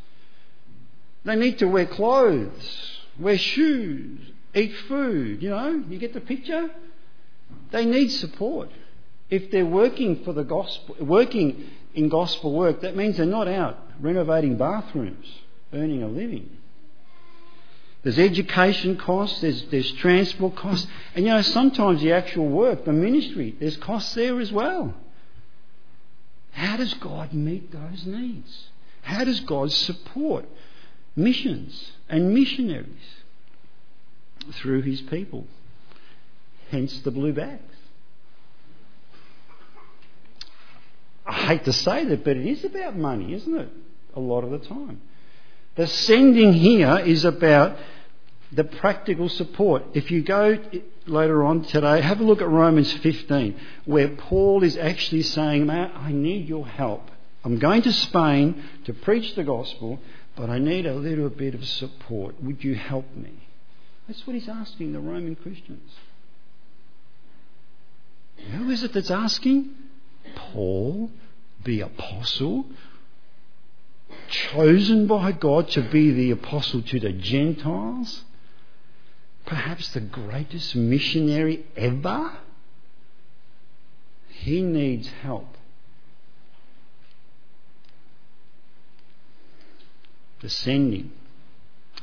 They 1.25 1.37
need 1.37 1.59
to 1.59 1.67
wear 1.67 1.87
clothes, 1.87 2.99
wear 3.19 3.37
shoes, 3.37 4.21
eat 4.55 4.75
food. 4.89 5.43
You 5.43 5.51
know, 5.51 5.85
you 5.89 5.99
get 5.99 6.15
the 6.15 6.21
picture? 6.21 6.71
They 7.71 7.85
need 7.85 8.09
support. 8.09 8.71
If 9.29 9.51
they're 9.51 9.67
working 9.67 10.25
for 10.25 10.33
the 10.33 10.45
gospel, 10.45 10.97
working 11.01 11.65
in 11.95 12.09
gospel 12.09 12.53
work, 12.53 12.81
that 12.81 12.97
means 12.97 13.17
they're 13.17 13.27
not 13.27 13.49
out 13.49 13.79
renovating 14.01 14.57
bathrooms, 14.57 15.27
earning 15.73 16.03
a 16.03 16.09
living. 16.09 16.57
There's 18.03 18.19
education 18.19 18.97
costs, 18.97 19.43
there's, 19.43 19.63
there's 19.65 19.93
transport 19.93 20.57
costs, 20.57 20.87
and 21.15 21.27
you 21.27 21.33
know, 21.33 21.43
sometimes 21.43 22.01
the 22.01 22.13
actual 22.13 22.49
work, 22.49 22.87
the 22.87 22.93
ministry, 22.93 23.55
there's 23.61 23.77
costs 23.77 24.15
there 24.15 24.41
as 24.41 24.51
well. 24.51 24.95
How 26.53 26.79
does 26.79 26.95
God 26.95 27.35
meet 27.35 27.71
those 27.71 28.07
needs? 28.07 28.70
How 29.03 29.25
does 29.25 29.41
God 29.41 29.73
support 29.73 30.47
missions 31.17 31.93
and 32.09 32.35
missionaries 32.35 32.87
through 34.53 34.83
his 34.83 35.01
people? 35.03 35.47
Hence 36.71 37.01
the 37.01 37.11
blue 37.11 37.33
bags. 37.33 37.63
I 41.27 41.33
hate 41.47 41.65
to 41.65 41.73
say 41.73 42.05
that, 42.05 42.25
but 42.25 42.37
it 42.37 42.47
is 42.47 42.65
about 42.65 42.97
money, 42.97 43.35
isn't 43.35 43.57
it? 43.57 43.69
A 44.15 44.21
lot 44.21 44.43
of 44.43 44.51
the 44.51 44.59
time. 44.59 45.01
The 45.77 45.87
sending 45.87 46.53
here 46.53 46.99
is 46.99 47.25
about 47.25 47.77
the 48.53 48.65
practical 48.65 49.29
support. 49.29 49.85
If 49.95 50.11
you 50.11 50.23
go 50.23 50.59
later 51.07 51.45
on 51.45 51.63
today, 51.65 52.01
have 52.01 52.21
a 52.21 52.25
look 52.25 52.43
at 52.43 52.49
Romans 52.49 52.93
15, 52.93 53.59
where 53.85 54.09
Paul 54.09 54.65
is 54.65 54.77
actually 54.77 55.23
saying, 55.23 55.67
Matt, 55.67 55.93
I 55.95 56.13
need 56.13 56.49
your 56.49 56.67
help. 56.67 57.11
I'm 57.45 57.59
going 57.59 57.83
to 57.83 57.93
Spain 57.93 58.63
to 58.85 58.93
preach 58.93 59.35
the 59.35 59.45
gospel, 59.45 59.99
but 60.37 60.51
I 60.51 60.59
need 60.59 60.87
a 60.87 60.95
little 60.95 61.31
bit 61.31 61.55
of 61.55 61.67
support. 61.67 62.43
Would 62.43 62.63
you 62.63 62.75
help 62.75 63.15
me? 63.17 63.33
That's 64.07 64.27
what 64.27 64.35
he's 64.35 64.49
asking 64.49 64.93
the 64.93 65.01
Roman 65.01 65.37
Christians. 65.37 65.91
Who 68.53 68.71
is 68.71 68.83
it 68.83 68.93
that's 68.93 69.11
asking? 69.11 69.71
Paul, 70.35 71.11
the 71.65 71.81
apostle, 71.81 72.67
chosen 74.29 75.07
by 75.07 75.33
God 75.33 75.69
to 75.71 75.83
be 75.83 76.11
the 76.11 76.31
apostle 76.31 76.83
to 76.83 77.01
the 77.01 77.13
Gentiles, 77.13 78.25
perhaps 79.47 79.89
the 79.93 80.01
greatest 80.01 80.75
missionary 80.75 81.65
ever. 81.77 82.33
He 84.29 84.63
needs 84.63 85.09
help. 85.23 85.50
The 90.41 90.49
sending. 90.49 91.13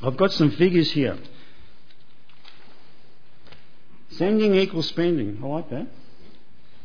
I've 0.02 0.16
got 0.16 0.32
some 0.32 0.52
figures 0.52 0.92
here. 0.92 1.18
Sending 4.10 4.54
equals 4.54 4.88
spending. 4.88 5.40
I 5.42 5.46
like 5.46 5.70
that. 5.70 5.86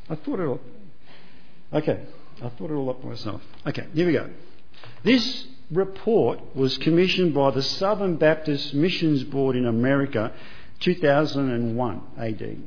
I 0.10 0.16
thought 0.16 0.40
it 0.40 0.48
all. 0.48 0.60
Okay, 1.72 2.02
I 2.44 2.50
thought 2.50 2.70
it 2.70 2.74
all 2.74 2.90
up 2.90 3.04
myself. 3.04 3.42
Okay, 3.66 3.88
here 3.94 4.06
we 4.08 4.14
go. 4.14 4.30
This 5.04 5.48
report 5.72 6.56
was 6.56 6.78
commissioned 6.80 7.34
by 7.34 7.52
the 7.52 7.62
Southern 7.62 8.18
Baptist 8.18 8.74
Missions 8.74 9.24
Board 9.24 9.56
in 9.56 9.66
America 9.66 10.34
2001 10.82 12.02
AD. 12.18 12.58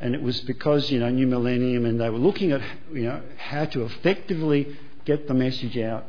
And 0.00 0.14
it 0.14 0.22
was 0.22 0.40
because, 0.42 0.90
you 0.90 1.00
know, 1.00 1.10
New 1.10 1.26
Millennium 1.26 1.84
and 1.84 2.00
they 2.00 2.08
were 2.08 2.18
looking 2.18 2.52
at, 2.52 2.60
you 2.92 3.02
know, 3.02 3.20
how 3.36 3.64
to 3.66 3.84
effectively 3.84 4.76
get 5.04 5.26
the 5.26 5.34
message 5.34 5.76
out 5.78 6.04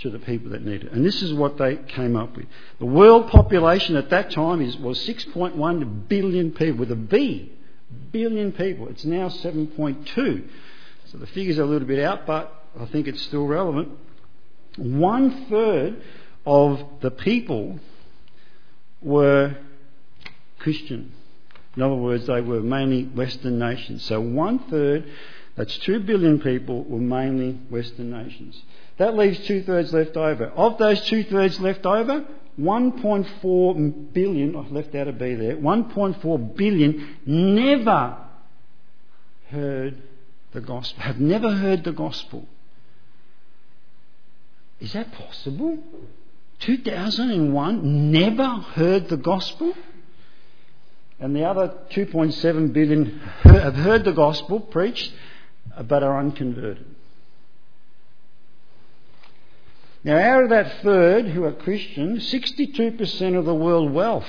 to 0.00 0.10
the 0.10 0.18
people 0.18 0.50
that 0.50 0.64
need 0.64 0.84
it. 0.84 0.92
And 0.92 1.04
this 1.04 1.22
is 1.22 1.32
what 1.32 1.58
they 1.58 1.76
came 1.76 2.16
up 2.16 2.36
with. 2.36 2.46
The 2.78 2.86
world 2.86 3.28
population 3.28 3.96
at 3.96 4.10
that 4.10 4.30
time 4.30 4.60
is, 4.60 4.76
was 4.78 4.98
6.1 5.06 6.08
billion 6.08 6.52
people 6.52 6.78
with 6.78 6.90
a 6.90 6.96
B. 6.96 7.52
Billion 8.10 8.52
people. 8.52 8.88
It's 8.88 9.04
now 9.04 9.28
7.2. 9.28 10.48
So 11.06 11.18
the 11.18 11.26
figures 11.26 11.58
are 11.58 11.62
a 11.62 11.66
little 11.66 11.86
bit 11.86 12.02
out, 12.02 12.26
but 12.26 12.52
I 12.80 12.86
think 12.86 13.06
it's 13.06 13.22
still 13.22 13.46
relevant. 13.46 13.90
One 14.76 15.46
third 15.50 16.02
of 16.46 16.82
the 17.00 17.10
people 17.10 17.78
were 19.02 19.56
Christian. 20.58 21.12
In 21.76 21.82
other 21.82 21.94
words, 21.94 22.26
they 22.26 22.40
were 22.40 22.60
mainly 22.60 23.04
Western 23.04 23.58
nations. 23.58 24.04
So 24.04 24.20
one 24.20 24.58
third, 24.70 25.04
that's 25.56 25.76
two 25.78 26.00
billion 26.00 26.40
people, 26.40 26.84
were 26.84 26.98
mainly 26.98 27.52
Western 27.68 28.10
nations. 28.10 28.62
That 28.98 29.16
leaves 29.16 29.46
two 29.46 29.62
thirds 29.62 29.92
left 29.92 30.16
over. 30.16 30.46
Of 30.46 30.78
those 30.78 31.00
two 31.02 31.24
thirds 31.24 31.60
left 31.60 31.86
over, 31.86 32.24
1.4 32.60 34.12
billion, 34.12 34.56
I've 34.56 34.70
left 34.70 34.94
out 34.94 35.08
a 35.08 35.12
B 35.12 35.34
there, 35.34 35.56
1.4 35.56 36.56
billion 36.56 37.16
never 37.24 38.18
heard 39.48 40.02
the 40.52 40.60
gospel, 40.60 41.02
have 41.02 41.18
never 41.18 41.50
heard 41.50 41.84
the 41.84 41.92
gospel. 41.92 42.46
Is 44.80 44.92
that 44.92 45.12
possible? 45.12 45.78
2001 46.60 48.10
never 48.10 48.46
heard 48.46 49.08
the 49.08 49.16
gospel? 49.16 49.74
And 51.18 51.34
the 51.36 51.44
other 51.44 51.72
2.7 51.92 52.72
billion 52.72 53.20
have 53.44 53.74
heard 53.74 54.04
the 54.04 54.12
gospel 54.12 54.60
preached 54.60 55.12
but 55.88 56.02
are 56.02 56.18
unconverted. 56.18 56.91
Now, 60.04 60.18
out 60.18 60.44
of 60.44 60.50
that 60.50 60.82
third 60.82 61.28
who 61.28 61.44
are 61.44 61.52
Christians, 61.52 62.32
62% 62.32 63.38
of 63.38 63.44
the 63.44 63.54
world 63.54 63.92
wealth 63.92 64.26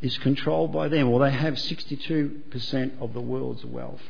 is 0.00 0.16
controlled 0.18 0.72
by 0.72 0.88
them, 0.88 1.10
or 1.10 1.20
they 1.20 1.30
have 1.30 1.54
62% 1.54 3.00
of 3.00 3.12
the 3.12 3.20
world's 3.20 3.64
wealth. 3.64 4.00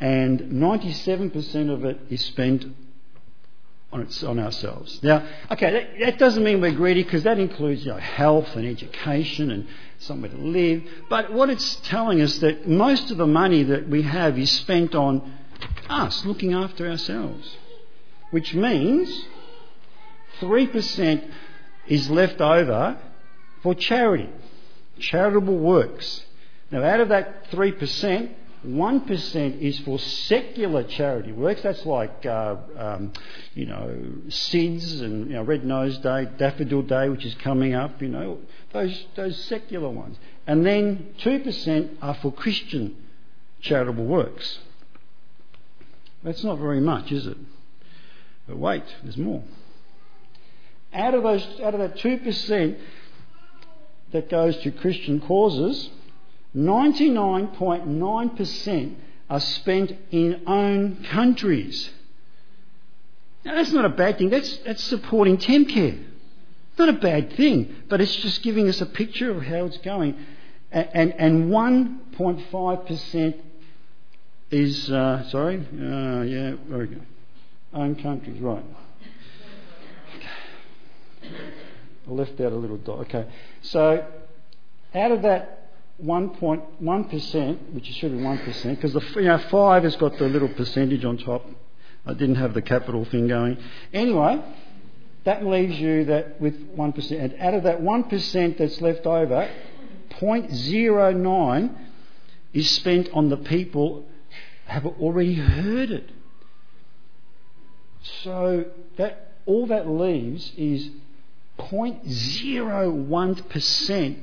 And 0.00 0.40
97% 0.40 1.70
of 1.70 1.84
it 1.84 2.00
is 2.08 2.24
spent 2.24 2.64
on, 3.92 4.00
its, 4.00 4.22
on 4.22 4.38
ourselves. 4.38 4.98
Now, 5.02 5.26
okay, 5.50 5.70
that, 5.72 6.00
that 6.00 6.18
doesn't 6.18 6.42
mean 6.42 6.62
we're 6.62 6.70
greedy 6.70 7.02
because 7.02 7.24
that 7.24 7.38
includes 7.38 7.84
you 7.84 7.92
know, 7.92 7.98
health 7.98 8.56
and 8.56 8.66
education 8.66 9.50
and 9.50 9.68
somewhere 9.98 10.30
to 10.30 10.38
live. 10.38 10.84
But 11.10 11.34
what 11.34 11.50
it's 11.50 11.76
telling 11.82 12.22
us 12.22 12.38
that 12.38 12.66
most 12.66 13.10
of 13.10 13.18
the 13.18 13.26
money 13.26 13.62
that 13.64 13.90
we 13.90 14.00
have 14.02 14.38
is 14.38 14.50
spent 14.50 14.94
on 14.94 15.34
us, 15.90 16.24
looking 16.24 16.54
after 16.54 16.88
ourselves 16.88 17.58
which 18.30 18.54
means 18.54 19.26
3% 20.40 21.30
is 21.88 22.10
left 22.10 22.40
over 22.40 22.98
for 23.62 23.74
charity, 23.74 24.28
charitable 24.98 25.58
works. 25.58 26.24
Now, 26.70 26.84
out 26.84 27.00
of 27.00 27.08
that 27.08 27.50
3%, 27.50 28.30
1% 28.66 29.60
is 29.60 29.78
for 29.80 29.98
secular 29.98 30.84
charity 30.84 31.32
works. 31.32 31.62
That's 31.62 31.84
like, 31.86 32.24
uh, 32.26 32.56
um, 32.76 33.12
you 33.54 33.66
know, 33.66 33.96
SIDS 34.28 35.00
and 35.00 35.28
you 35.28 35.34
know, 35.34 35.42
Red 35.42 35.64
Nose 35.64 35.98
Day, 35.98 36.28
Daffodil 36.36 36.82
Day, 36.82 37.08
which 37.08 37.24
is 37.24 37.34
coming 37.36 37.74
up, 37.74 38.00
you 38.00 38.08
know, 38.08 38.38
those, 38.72 39.06
those 39.16 39.36
secular 39.44 39.88
ones. 39.88 40.18
And 40.46 40.64
then 40.64 41.14
2% 41.20 41.96
are 42.02 42.14
for 42.14 42.32
Christian 42.32 42.96
charitable 43.60 44.04
works. 44.04 44.58
That's 46.22 46.44
not 46.44 46.58
very 46.58 46.80
much, 46.80 47.12
is 47.12 47.26
it? 47.26 47.36
But 48.50 48.58
wait, 48.58 48.84
there's 49.04 49.16
more. 49.16 49.42
Out 50.92 51.14
of, 51.14 51.22
those, 51.22 51.46
out 51.62 51.72
of 51.72 51.78
that 51.78 51.94
2% 51.98 52.76
that 54.10 54.28
goes 54.28 54.56
to 54.62 54.72
Christian 54.72 55.20
causes, 55.20 55.88
99.9% 56.56 58.94
are 59.30 59.38
spent 59.38 59.96
in 60.10 60.42
own 60.48 61.04
countries. 61.12 61.90
Now, 63.44 63.54
that's 63.54 63.70
not 63.70 63.84
a 63.84 63.90
bad 63.90 64.18
thing. 64.18 64.30
That's, 64.30 64.56
that's 64.66 64.82
supporting 64.82 65.38
Temcare. 65.38 66.02
Not 66.76 66.88
a 66.88 66.94
bad 66.94 67.34
thing, 67.34 67.72
but 67.88 68.00
it's 68.00 68.16
just 68.16 68.42
giving 68.42 68.68
us 68.68 68.80
a 68.80 68.86
picture 68.86 69.30
of 69.30 69.44
how 69.44 69.66
it's 69.66 69.78
going. 69.78 70.16
And, 70.72 70.88
and, 70.92 71.14
and 71.20 71.52
1.5% 71.52 73.34
is, 74.50 74.90
uh, 74.90 75.28
sorry, 75.28 75.58
uh, 75.58 76.22
yeah, 76.22 76.56
very 76.68 76.88
good 76.88 77.06
own 77.72 77.96
countries, 77.96 78.40
right. 78.40 78.64
I 81.22 82.10
left 82.10 82.40
out 82.40 82.52
a 82.52 82.56
little 82.56 82.78
dot. 82.78 83.00
Okay. 83.00 83.26
So, 83.62 84.04
out 84.94 85.12
of 85.12 85.22
that 85.22 85.70
1.1%, 86.02 87.72
which 87.72 87.86
should 87.86 88.12
be 88.12 88.18
1%, 88.18 88.74
because 88.76 88.92
the 88.92 89.02
you 89.16 89.28
know, 89.28 89.38
5 89.38 89.82
has 89.84 89.96
got 89.96 90.18
the 90.18 90.28
little 90.28 90.48
percentage 90.48 91.04
on 91.04 91.18
top. 91.18 91.46
I 92.06 92.14
didn't 92.14 92.36
have 92.36 92.54
the 92.54 92.62
capital 92.62 93.04
thing 93.04 93.28
going. 93.28 93.58
Anyway, 93.92 94.42
that 95.24 95.44
leaves 95.44 95.78
you 95.78 96.04
that 96.06 96.40
with 96.40 96.76
1%. 96.76 97.22
And 97.22 97.34
out 97.38 97.54
of 97.54 97.64
that 97.64 97.82
1% 97.82 98.58
that's 98.58 98.80
left 98.80 99.06
over, 99.06 99.48
0.09 100.10 101.76
is 102.52 102.70
spent 102.70 103.10
on 103.12 103.28
the 103.28 103.36
people 103.36 104.06
have 104.66 104.86
already 104.86 105.34
heard 105.34 105.90
it. 105.90 106.10
So 108.22 108.66
that 108.96 109.32
all 109.46 109.66
that 109.66 109.88
leaves 109.88 110.52
is 110.56 110.90
0.01% 111.58 114.16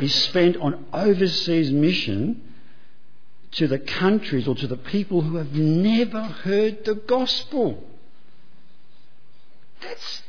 is 0.00 0.14
spent 0.14 0.56
on 0.56 0.84
overseas 0.92 1.72
mission 1.72 2.42
to 3.52 3.66
the 3.66 3.78
countries 3.78 4.46
or 4.46 4.54
to 4.54 4.66
the 4.66 4.76
people 4.76 5.22
who 5.22 5.36
have 5.36 5.54
never 5.54 6.22
heard 6.22 6.84
the 6.84 6.94
gospel. 6.94 7.82
That's 9.80 10.22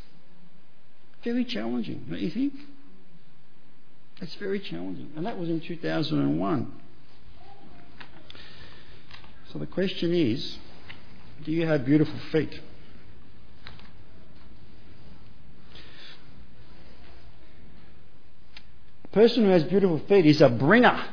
very 1.24 1.44
challenging, 1.44 2.06
don't 2.10 2.20
you 2.20 2.32
think? 2.32 2.54
That's 4.20 4.36
very 4.36 4.60
challenging. 4.60 5.12
And 5.16 5.26
that 5.26 5.38
was 5.38 5.50
in 5.50 5.60
2001. 5.60 6.72
So 9.52 9.60
the 9.60 9.66
question 9.66 10.14
is 10.14 10.58
do 11.44 11.52
you 11.52 11.66
have 11.66 11.86
beautiful 11.86 12.20
feet? 12.32 12.60
Person 19.12 19.44
who 19.46 19.50
has 19.50 19.64
beautiful 19.64 20.00
feet 20.08 20.26
is 20.26 20.42
a 20.42 20.50
bringer. 20.50 21.06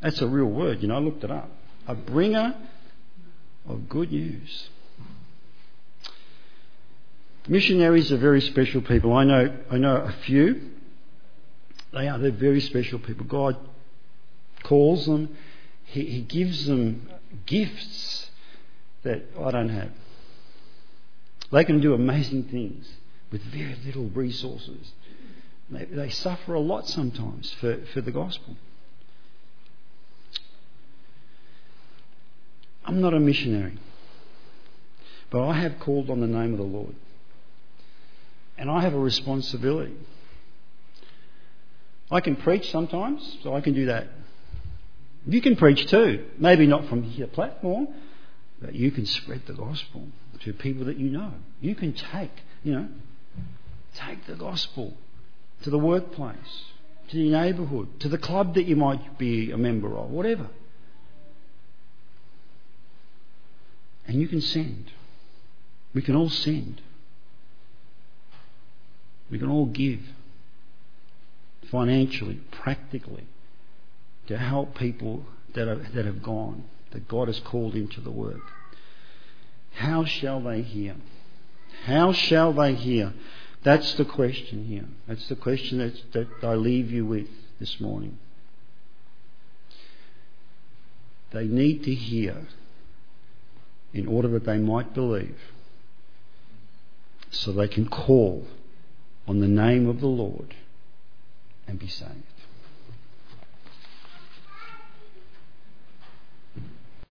That's 0.00 0.20
a 0.20 0.26
real 0.26 0.46
word, 0.46 0.82
you 0.82 0.88
know, 0.88 0.96
I 0.96 0.98
looked 0.98 1.24
it 1.24 1.30
up. 1.30 1.50
A 1.86 1.94
bringer 1.94 2.54
of 3.66 3.88
good 3.88 4.12
news. 4.12 4.68
Missionaries 7.46 8.10
are 8.10 8.16
very 8.16 8.40
special 8.40 8.80
people. 8.80 9.12
I 9.12 9.24
know, 9.24 9.56
I 9.70 9.76
know 9.76 9.96
a 9.96 10.12
few. 10.24 10.70
They 11.92 12.08
are. 12.08 12.18
They're 12.18 12.30
very 12.30 12.60
special 12.60 12.98
people. 12.98 13.26
God 13.26 13.56
calls 14.62 15.06
them. 15.06 15.36
He, 15.84 16.06
he 16.06 16.20
gives 16.22 16.66
them 16.66 17.08
gifts 17.44 18.30
that 19.02 19.22
I 19.38 19.50
don't 19.50 19.68
have. 19.68 19.90
They 21.52 21.64
can 21.64 21.80
do 21.80 21.92
amazing 21.92 22.44
things 22.44 22.88
with 23.30 23.42
very 23.42 23.76
little 23.84 24.08
resources. 24.08 24.92
They, 25.74 26.10
suffer 26.10 26.54
a 26.54 26.60
lot 26.60 26.88
sometimes 26.88 27.52
for, 27.60 27.78
for 27.92 28.00
the 28.00 28.12
gospel. 28.12 28.56
I'm 32.84 33.00
not 33.00 33.14
a 33.14 33.20
missionary, 33.20 33.78
but 35.30 35.42
I 35.46 35.54
have 35.60 35.80
called 35.80 36.10
on 36.10 36.20
the 36.20 36.26
name 36.26 36.52
of 36.52 36.58
the 36.58 36.64
Lord. 36.64 36.94
And 38.56 38.70
I 38.70 38.82
have 38.82 38.94
a 38.94 38.98
responsibility. 38.98 39.96
I 42.10 42.20
can 42.20 42.36
preach 42.36 42.70
sometimes, 42.70 43.38
so 43.42 43.54
I 43.54 43.60
can 43.60 43.74
do 43.74 43.86
that. 43.86 44.06
You 45.26 45.40
can 45.40 45.56
preach 45.56 45.86
too. 45.86 46.26
Maybe 46.38 46.66
not 46.66 46.88
from 46.88 47.04
your 47.04 47.28
platform, 47.28 47.88
but 48.60 48.74
you 48.74 48.90
can 48.90 49.06
spread 49.06 49.42
the 49.46 49.54
gospel 49.54 50.06
to 50.44 50.52
people 50.52 50.84
that 50.86 50.98
you 50.98 51.10
know. 51.10 51.32
You 51.60 51.74
can 51.74 51.94
take, 51.94 52.30
you 52.62 52.74
know, 52.74 52.88
take 53.94 54.26
the 54.26 54.36
gospel 54.36 54.94
to 55.62 55.70
the 55.70 55.78
workplace, 55.78 56.64
to 57.08 57.18
your 57.18 57.40
neighbourhood, 57.40 58.00
to 58.00 58.08
the 58.08 58.18
club 58.18 58.54
that 58.54 58.64
you 58.64 58.76
might 58.76 59.18
be 59.18 59.50
a 59.50 59.56
member 59.56 59.96
of, 59.96 60.10
whatever. 60.10 60.48
And 64.06 64.20
you 64.20 64.28
can 64.28 64.40
send. 64.40 64.90
We 65.94 66.02
can 66.02 66.16
all 66.16 66.28
send. 66.28 66.82
We 69.30 69.38
can 69.38 69.48
all 69.48 69.66
give 69.66 70.00
financially, 71.70 72.40
practically, 72.50 73.26
to 74.26 74.36
help 74.36 74.76
people 74.76 75.24
that, 75.54 75.68
are, 75.68 75.76
that 75.94 76.04
have 76.04 76.22
gone, 76.22 76.64
that 76.90 77.08
God 77.08 77.28
has 77.28 77.40
called 77.40 77.74
into 77.74 78.00
the 78.00 78.10
work. 78.10 78.42
How 79.74 80.04
shall 80.04 80.40
they 80.40 80.62
hear? 80.62 80.96
How 81.84 82.12
shall 82.12 82.52
they 82.52 82.74
hear? 82.74 83.12
That's 83.64 83.94
the 83.94 84.04
question 84.04 84.66
here. 84.66 84.84
That's 85.08 85.26
the 85.28 85.36
question 85.36 85.78
that, 85.78 86.12
that 86.12 86.46
I 86.46 86.54
leave 86.54 86.90
you 86.90 87.06
with 87.06 87.28
this 87.58 87.80
morning. 87.80 88.18
They 91.32 91.46
need 91.46 91.82
to 91.84 91.94
hear 91.94 92.46
in 93.94 94.06
order 94.06 94.28
that 94.28 94.44
they 94.44 94.58
might 94.58 94.92
believe, 94.92 95.38
so 97.30 97.52
they 97.52 97.68
can 97.68 97.88
call 97.88 98.46
on 99.26 99.40
the 99.40 99.48
name 99.48 99.88
of 99.88 100.00
the 100.00 100.08
Lord 100.08 100.54
and 101.66 101.78
be 101.78 101.88
saved. 101.88 102.12